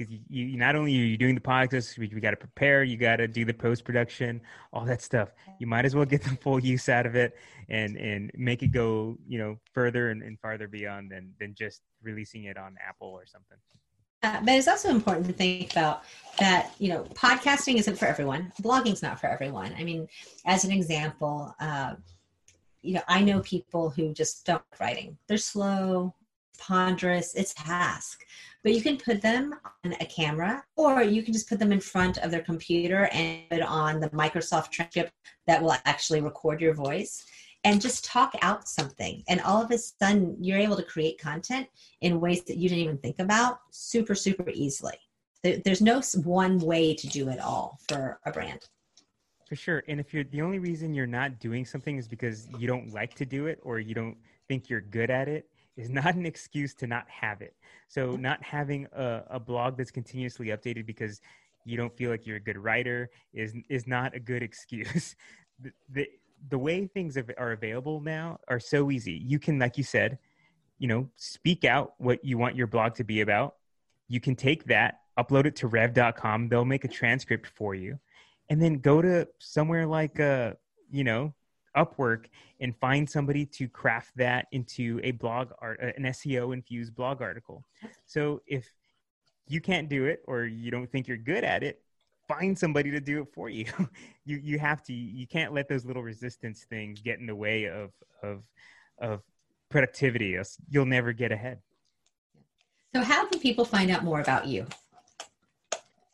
because 0.00 0.12
you, 0.12 0.46
you 0.46 0.56
not 0.56 0.74
only 0.76 0.92
are 0.92 1.04
you 1.04 1.16
doing 1.16 1.34
the 1.34 1.40
podcast, 1.40 1.98
we, 1.98 2.10
we 2.14 2.20
got 2.20 2.30
to 2.30 2.36
prepare, 2.36 2.82
you 2.82 2.96
got 2.96 3.16
to 3.16 3.28
do 3.28 3.44
the 3.44 3.52
post 3.52 3.84
production, 3.84 4.40
all 4.72 4.84
that 4.86 5.02
stuff. 5.02 5.30
You 5.58 5.66
might 5.66 5.84
as 5.84 5.94
well 5.94 6.06
get 6.06 6.22
the 6.22 6.30
full 6.42 6.58
use 6.58 6.88
out 6.88 7.06
of 7.06 7.14
it 7.14 7.36
and 7.68 7.96
and 7.96 8.30
make 8.34 8.62
it 8.62 8.68
go, 8.68 9.16
you 9.28 9.38
know, 9.38 9.58
further 9.72 10.10
and, 10.10 10.22
and 10.22 10.38
farther 10.40 10.68
beyond 10.68 11.10
than 11.10 11.32
than 11.38 11.54
just 11.54 11.82
releasing 12.02 12.44
it 12.44 12.56
on 12.56 12.76
Apple 12.86 13.08
or 13.08 13.26
something. 13.26 13.58
Uh, 14.22 14.38
but 14.40 14.54
it's 14.54 14.68
also 14.68 14.90
important 14.90 15.26
to 15.26 15.32
think 15.32 15.72
about 15.72 16.02
that 16.38 16.74
you 16.78 16.90
know 16.90 17.04
podcasting 17.14 17.76
isn't 17.76 17.96
for 17.96 18.04
everyone 18.04 18.52
blogging's 18.60 19.02
not 19.02 19.18
for 19.18 19.28
everyone 19.28 19.74
i 19.78 19.82
mean 19.82 20.06
as 20.44 20.62
an 20.62 20.70
example 20.70 21.54
uh, 21.58 21.94
you 22.82 22.92
know 22.92 23.00
i 23.08 23.22
know 23.22 23.40
people 23.40 23.88
who 23.88 24.12
just 24.12 24.44
don't 24.44 24.62
writing 24.78 25.16
they're 25.26 25.38
slow 25.38 26.14
ponderous, 26.60 27.34
it's 27.34 27.54
task. 27.54 28.24
But 28.62 28.74
you 28.74 28.82
can 28.82 28.98
put 28.98 29.22
them 29.22 29.54
on 29.84 29.94
a 29.94 30.04
camera 30.04 30.62
or 30.76 31.02
you 31.02 31.22
can 31.22 31.32
just 31.32 31.48
put 31.48 31.58
them 31.58 31.72
in 31.72 31.80
front 31.80 32.18
of 32.18 32.30
their 32.30 32.42
computer 32.42 33.08
and 33.12 33.48
put 33.50 33.62
on 33.62 34.00
the 34.00 34.10
Microsoft 34.10 34.70
transcript 34.70 35.12
that 35.46 35.62
will 35.62 35.74
actually 35.86 36.20
record 36.20 36.60
your 36.60 36.74
voice 36.74 37.24
and 37.64 37.80
just 37.80 38.04
talk 38.04 38.34
out 38.42 38.68
something. 38.68 39.22
And 39.28 39.40
all 39.40 39.62
of 39.62 39.70
a 39.70 39.78
sudden, 39.78 40.36
you're 40.40 40.58
able 40.58 40.76
to 40.76 40.82
create 40.82 41.18
content 41.18 41.66
in 42.00 42.20
ways 42.20 42.44
that 42.44 42.56
you 42.56 42.68
didn't 42.68 42.84
even 42.84 42.98
think 42.98 43.18
about 43.18 43.58
super, 43.70 44.14
super 44.14 44.50
easily. 44.50 44.98
There's 45.42 45.80
no 45.80 46.02
one 46.22 46.58
way 46.58 46.94
to 46.94 47.06
do 47.06 47.28
it 47.30 47.40
all 47.40 47.78
for 47.88 48.20
a 48.26 48.30
brand. 48.30 48.60
For 49.48 49.56
sure. 49.56 49.82
And 49.88 49.98
if 49.98 50.14
you're 50.14 50.24
the 50.24 50.42
only 50.42 50.58
reason 50.58 50.94
you're 50.94 51.06
not 51.06 51.40
doing 51.40 51.64
something 51.64 51.96
is 51.96 52.06
because 52.06 52.46
you 52.58 52.68
don't 52.68 52.92
like 52.92 53.14
to 53.14 53.26
do 53.26 53.46
it 53.46 53.58
or 53.62 53.80
you 53.80 53.94
don't 53.94 54.16
think 54.48 54.70
you're 54.70 54.80
good 54.80 55.10
at 55.10 55.28
it, 55.28 55.49
is 55.80 55.90
not 55.90 56.14
an 56.14 56.26
excuse 56.26 56.74
to 56.74 56.86
not 56.86 57.08
have 57.08 57.40
it. 57.40 57.54
So 57.88 58.16
not 58.16 58.42
having 58.42 58.86
a, 58.92 59.22
a 59.30 59.40
blog 59.40 59.76
that's 59.76 59.90
continuously 59.90 60.48
updated 60.48 60.86
because 60.86 61.20
you 61.64 61.76
don't 61.76 61.96
feel 61.96 62.10
like 62.10 62.26
you're 62.26 62.36
a 62.36 62.40
good 62.40 62.58
writer 62.58 63.10
is 63.32 63.54
is 63.68 63.86
not 63.86 64.14
a 64.14 64.20
good 64.20 64.42
excuse. 64.48 65.16
the, 65.60 65.72
the, 65.90 66.08
the 66.48 66.58
way 66.58 66.86
things 66.86 67.16
are 67.16 67.52
available 67.52 68.00
now 68.00 68.38
are 68.48 68.60
so 68.60 68.90
easy. 68.90 69.12
You 69.12 69.38
can, 69.38 69.58
like 69.58 69.76
you 69.76 69.84
said, 69.84 70.18
you 70.78 70.88
know, 70.88 71.08
speak 71.16 71.64
out 71.64 71.94
what 71.98 72.24
you 72.24 72.38
want 72.38 72.56
your 72.56 72.66
blog 72.66 72.94
to 72.94 73.04
be 73.04 73.20
about. 73.20 73.56
You 74.08 74.20
can 74.20 74.34
take 74.34 74.64
that, 74.64 75.00
upload 75.18 75.44
it 75.44 75.56
to 75.56 75.66
rev.com. 75.66 76.48
They'll 76.48 76.64
make 76.64 76.84
a 76.84 76.88
transcript 76.88 77.46
for 77.46 77.74
you. 77.74 77.98
And 78.48 78.60
then 78.60 78.78
go 78.78 79.02
to 79.02 79.28
somewhere 79.38 79.86
like, 79.86 80.18
uh, 80.18 80.54
you 80.90 81.04
know, 81.04 81.34
Upwork 81.76 82.26
and 82.60 82.76
find 82.76 83.08
somebody 83.08 83.46
to 83.46 83.68
craft 83.68 84.10
that 84.16 84.46
into 84.52 85.00
a 85.02 85.12
blog 85.12 85.50
art, 85.60 85.80
an 85.80 86.04
SEO 86.04 86.52
infused 86.52 86.94
blog 86.94 87.22
article. 87.22 87.64
So 88.06 88.42
if 88.46 88.68
you 89.48 89.60
can't 89.60 89.88
do 89.88 90.04
it 90.06 90.22
or 90.26 90.44
you 90.44 90.70
don't 90.70 90.90
think 90.90 91.08
you're 91.08 91.16
good 91.16 91.44
at 91.44 91.62
it, 91.62 91.82
find 92.28 92.56
somebody 92.56 92.90
to 92.90 93.00
do 93.00 93.22
it 93.22 93.28
for 93.32 93.48
you. 93.48 93.66
you 94.24 94.40
you 94.42 94.58
have 94.58 94.82
to 94.84 94.92
you 94.92 95.26
can't 95.26 95.52
let 95.52 95.68
those 95.68 95.84
little 95.84 96.02
resistance 96.02 96.64
things 96.68 97.00
get 97.00 97.18
in 97.18 97.26
the 97.26 97.34
way 97.34 97.64
of 97.64 97.90
of 98.22 98.42
of 98.98 99.22
productivity. 99.68 100.38
You'll 100.68 100.86
never 100.86 101.12
get 101.12 101.32
ahead. 101.32 101.58
So 102.94 103.02
how 103.02 103.26
can 103.26 103.40
people 103.40 103.64
find 103.64 103.90
out 103.90 104.04
more 104.04 104.20
about 104.20 104.46
you? 104.46 104.66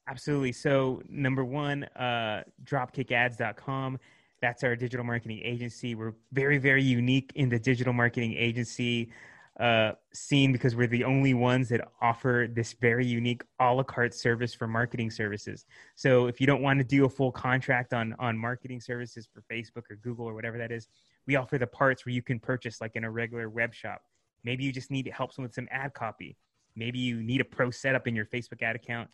Absolutely. 0.09 0.53
So 0.53 1.03
number 1.09 1.45
one, 1.45 1.85
uh, 1.97 2.45
dropkickads.com 2.65 3.99
that's 4.47 4.63
our 4.63 4.77
digital 4.77 5.05
marketing 5.05 5.41
agency. 5.43 5.97
We're 5.97 6.15
very, 6.33 6.59
very 6.59 6.83
unique 6.83 7.33
in 7.35 7.49
the 7.49 7.59
digital 7.59 7.93
marketing 7.93 8.35
agency 8.39 9.11
uh, 9.59 9.93
scene 10.15 10.53
because 10.53 10.77
we're 10.77 10.87
the 10.87 11.03
only 11.03 11.35
ones 11.35 11.69
that 11.71 11.81
offer 12.01 12.47
this 12.59 12.73
very 12.75 13.05
unique 13.05 13.43
a 13.59 13.75
la 13.75 13.83
carte 13.83 14.15
service 14.15 14.55
for 14.55 14.69
marketing 14.69 15.11
services. 15.11 15.67
So 15.97 16.27
if 16.29 16.41
you 16.41 16.47
don't 16.47 16.63
want 16.63 16.79
to 16.79 16.85
do 16.85 17.07
a 17.07 17.09
full 17.09 17.33
contract 17.33 17.93
on 17.93 18.15
on 18.21 18.39
marketing 18.39 18.81
services 18.81 19.29
for 19.33 19.43
Facebook 19.53 19.85
or 19.91 19.97
Google 19.97 20.27
or 20.27 20.35
whatever 20.35 20.59
that 20.59 20.71
is, 20.71 20.87
we 21.27 21.35
offer 21.35 21.59
the 21.59 21.67
parts 21.67 22.07
where 22.07 22.15
you 22.15 22.23
can 22.23 22.39
purchase 22.39 22.81
like 22.81 22.95
in 22.95 23.03
a 23.03 23.11
regular 23.11 23.49
web 23.49 23.75
shop. 23.75 24.01
Maybe 24.45 24.63
you 24.63 24.71
just 24.71 24.93
need 24.93 25.11
help 25.13 25.37
with 25.39 25.55
some 25.55 25.67
ad 25.73 25.93
copy. 25.95 26.37
Maybe 26.77 27.01
you 27.01 27.21
need 27.21 27.41
a 27.41 27.45
pro 27.45 27.73
setup 27.73 28.07
in 28.07 28.15
your 28.15 28.27
Facebook 28.27 28.63
ad 28.63 28.77
account. 28.77 29.09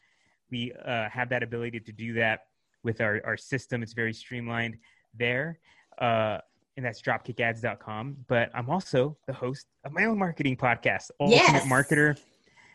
We 0.51 0.75
uh, 0.85 1.09
have 1.09 1.31
that 1.31 1.43
ability 1.43 1.81
to 1.81 1.93
do 1.93 2.13
that 2.15 2.41
with 2.83 3.01
our, 3.01 3.21
our 3.25 3.39
system. 3.39 3.83
It's 3.83 3.95
very 3.95 4.13
streamlined 4.13 4.77
there. 5.15 5.59
Uh, 5.99 6.39
and 6.77 6.87
that's 6.87 7.03
dropkickads.com. 7.03 8.17
But 8.29 8.51
I'm 8.55 8.71
also 8.71 9.17
the 9.27 9.33
host 9.33 9.67
of 9.85 9.93
my 9.93 10.05
own 10.05 10.19
marketing 10.19 10.57
podcast, 10.57 11.11
Ultimate 11.21 11.37
yes. 11.37 11.67
Marketer. 11.67 12.19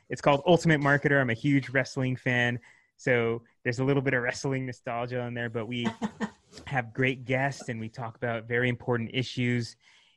It's 0.09 0.21
called 0.21 0.41
Ultimate 0.45 0.79
Marketer. 0.79 1.19
I'm 1.19 1.29
a 1.29 1.35
huge 1.35 1.69
wrestling 1.69 2.15
fan. 2.15 2.59
So 2.97 3.43
there's 3.63 3.79
a 3.79 3.83
little 3.83 4.01
bit 4.01 4.13
of 4.13 4.23
wrestling 4.23 4.65
nostalgia 4.65 5.19
in 5.21 5.33
there, 5.33 5.49
but 5.49 5.67
we 5.67 5.87
have 6.65 6.93
great 6.93 7.25
guests 7.25 7.69
and 7.69 7.79
we 7.79 7.89
talk 7.89 8.15
about 8.15 8.47
very 8.47 8.69
important 8.69 9.11
issues 9.13 9.75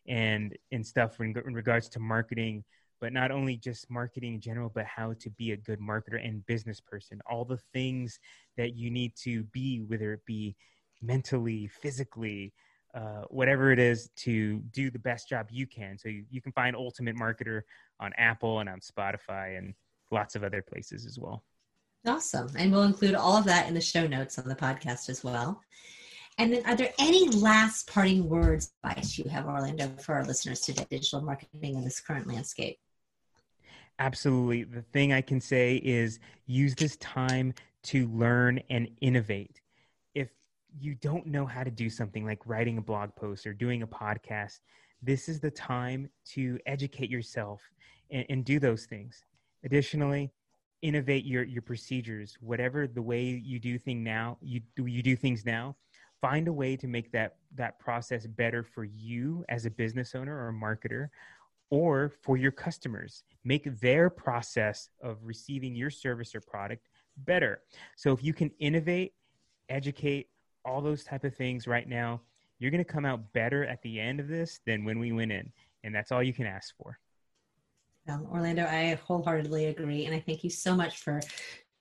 and, 0.09 0.57
and 0.73 0.87
stuff 0.87 1.21
in, 1.21 1.37
in 1.47 1.55
regards 1.55 1.89
to 1.91 2.01
marketing, 2.01 2.65
but 3.01 3.13
not 3.13 3.31
only 3.31 3.57
just 3.57 3.91
marketing 3.91 4.35
in 4.35 4.41
general, 4.41 4.71
but 4.75 4.87
how 4.87 5.15
to 5.21 5.31
be 5.31 5.53
a 5.53 5.57
good 5.57 5.81
marketer 5.81 6.25
and 6.25 6.45
business 6.47 6.81
person. 6.81 7.21
All 7.31 7.45
the 7.45 7.61
things 7.73 8.19
that 8.57 8.75
you 8.75 8.91
need 8.91 9.15
to 9.25 9.43
be, 9.45 9.83
whether 9.87 10.13
it 10.13 10.25
be 10.25 10.57
mentally, 11.03 11.67
physically, 11.67 12.53
uh, 12.95 13.23
whatever 13.29 13.71
it 13.73 13.79
is 13.79 14.11
to 14.17 14.59
do 14.73 14.91
the 14.91 14.99
best 14.99 15.29
job 15.29 15.47
you 15.51 15.67
can. 15.67 15.97
So 15.97 16.09
you, 16.09 16.25
you 16.31 16.41
can 16.41 16.53
find 16.53 16.75
Ultimate 16.75 17.17
Marketer 17.17 17.63
on 18.01 18.13
Apple 18.17 18.61
and 18.61 18.69
on 18.69 18.81
Spotify 18.81 19.59
and 19.59 19.75
lots 20.11 20.35
of 20.35 20.43
other 20.43 20.63
places 20.63 21.07
as 21.07 21.19
well. 21.19 21.45
Awesome. 22.07 22.51
And 22.57 22.73
we'll 22.73 22.83
include 22.83 23.15
all 23.15 23.37
of 23.37 23.45
that 23.45 23.69
in 23.69 23.75
the 23.75 23.81
show 23.81 24.07
notes 24.07 24.39
on 24.39 24.49
the 24.49 24.57
podcast 24.57 25.09
as 25.09 25.23
well. 25.23 25.61
And 26.39 26.53
then, 26.53 26.65
are 26.65 26.75
there 26.75 26.93
any 26.99 27.29
last 27.29 27.93
parting 27.93 28.27
words 28.29 28.73
advice 28.83 29.19
you 29.19 29.29
have, 29.29 29.47
Orlando, 29.47 29.91
for 29.99 30.15
our 30.15 30.25
listeners 30.25 30.61
today, 30.61 30.87
digital 30.89 31.21
marketing 31.21 31.75
in 31.75 31.85
this 31.85 32.01
current 32.01 32.27
landscape? 32.27 32.79
Absolutely. 33.99 34.65
The 34.65 34.81
thing 34.81 35.13
I 35.13 35.21
can 35.21 35.41
say 35.41 35.77
is 35.77 36.19
use 36.47 36.75
this 36.75 36.97
time 36.97 37.53
to 37.83 38.09
learn 38.09 38.61
and 38.71 38.89
innovate 39.03 39.60
you 40.79 40.95
don't 40.95 41.27
know 41.27 41.47
how 41.47 41.65
to 41.65 41.71
do 41.71 41.91
something 41.91 42.25
like 42.25 42.47
writing 42.47 42.79
a 42.79 42.83
blog 42.83 43.15
post 43.17 43.47
or 43.47 43.53
doing 43.53 43.83
a 43.83 43.87
podcast, 43.87 44.61
this 45.03 45.29
is 45.29 45.41
the 45.41 45.51
time 45.51 46.09
to 46.27 46.59
educate 46.67 47.11
yourself 47.11 47.61
and, 48.11 48.27
and 48.29 48.45
do 48.45 48.59
those 48.59 48.87
things. 48.87 49.25
Additionally, 49.65 50.31
innovate 50.83 51.25
your 51.25 51.43
your 51.43 51.63
procedures. 51.63 52.37
Whatever 52.41 52.87
the 52.87 53.03
way 53.03 53.23
you 53.23 53.59
do 53.59 53.79
thing 53.79 54.03
now, 54.03 54.39
you 54.41 54.61
do 54.77 54.87
you 54.87 55.03
do 55.03 55.17
things 55.17 55.45
now. 55.45 55.77
Find 56.21 56.49
a 56.49 56.53
way 56.53 56.77
to 56.77 56.87
make 56.87 57.13
that 57.13 57.37
that 57.55 57.79
process 57.79 58.27
better 58.27 58.63
for 58.63 58.85
you 58.85 59.45
as 59.49 59.67
a 59.67 59.71
business 59.71 60.15
owner 60.15 60.37
or 60.37 60.49
a 60.49 60.53
marketer, 60.53 61.09
or 61.71 62.13
for 62.23 62.37
your 62.37 62.51
customers. 62.51 63.23
Make 63.45 63.81
their 63.81 64.11
process 64.11 64.89
of 65.03 65.19
receiving 65.23 65.75
your 65.75 65.91
service 65.91 66.35
or 66.35 66.41
product 66.41 66.89
better. 67.17 67.63
So 67.97 68.13
if 68.13 68.23
you 68.23 68.35
can 68.35 68.51
innovate, 68.59 69.15
educate, 69.69 70.29
all 70.65 70.81
those 70.81 71.05
type 71.05 71.25
of 71.25 71.35
things 71.35 71.67
right 71.67 71.89
now, 71.89 72.21
you're 72.59 72.71
going 72.71 72.85
to 72.85 72.93
come 72.93 73.05
out 73.05 73.33
better 73.33 73.65
at 73.65 73.83
the 73.83 73.99
end 73.99 74.21
of 74.21 74.29
this 74.29 74.61
than 74.67 74.85
when 74.85 74.99
we 74.99 75.13
went 75.13 75.33
in. 75.33 75.51
And 75.85 75.95
that's 75.95 76.13
all 76.13 76.23
you 76.23 76.35
can 76.35 76.47
ask 76.47 76.75
for. 76.77 76.99
Well, 78.07 78.29
Orlando, 78.33 78.65
I 78.65 78.99
wholeheartedly 79.07 79.67
agree. 79.67 80.07
And 80.07 80.15
I 80.15 80.21
thank 80.21 80.45
you 80.45 80.51
so 80.51 80.75
much 80.75 80.99
for 80.99 81.21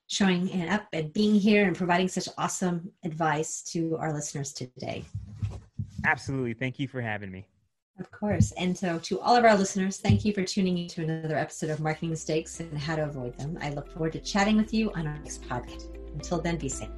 showing 0.08 0.70
up 0.70 0.88
and 0.94 1.13
being 1.13 1.36
here 1.36 1.65
and 1.65 1.76
providing 1.76 2.08
such 2.08 2.28
awesome 2.38 2.92
advice 3.04 3.62
to 3.72 3.98
our 3.98 4.13
listeners 4.13 4.54
today. 4.54 5.04
Absolutely. 6.06 6.54
Thank 6.54 6.80
you 6.80 6.88
for 6.88 7.02
having 7.02 7.32
me. 7.32 7.48
Of 8.00 8.10
course. 8.12 8.54
And 8.54 8.78
so, 8.78 8.98
to 9.00 9.20
all 9.20 9.36
of 9.36 9.44
our 9.44 9.58
listeners, 9.58 9.98
thank 9.98 10.24
you 10.24 10.34
for 10.34 10.44
tuning 10.44 10.78
in 10.78 10.88
to 10.89 11.04
another 11.04 11.36
episode 11.36 11.70
of 11.70 11.82
Marketing 11.82 12.10
Mistakes 12.10 12.62
and 12.62 12.78
How 12.78 12.96
to 12.96 13.04
Avoid 13.04 13.38
Them. 13.38 13.58
I 13.62 13.72
look 13.72 13.92
forward 13.92 14.13
to 14.13 14.20
chatting 14.20 14.56
with 14.56 14.74
you 14.74 14.89
on 14.94 15.06
our 15.06 15.18
next 15.18 15.44
podcast. 15.44 15.94
Until 16.13 16.39
then, 16.39 16.58
be 16.58 16.70
safe. 16.70 16.89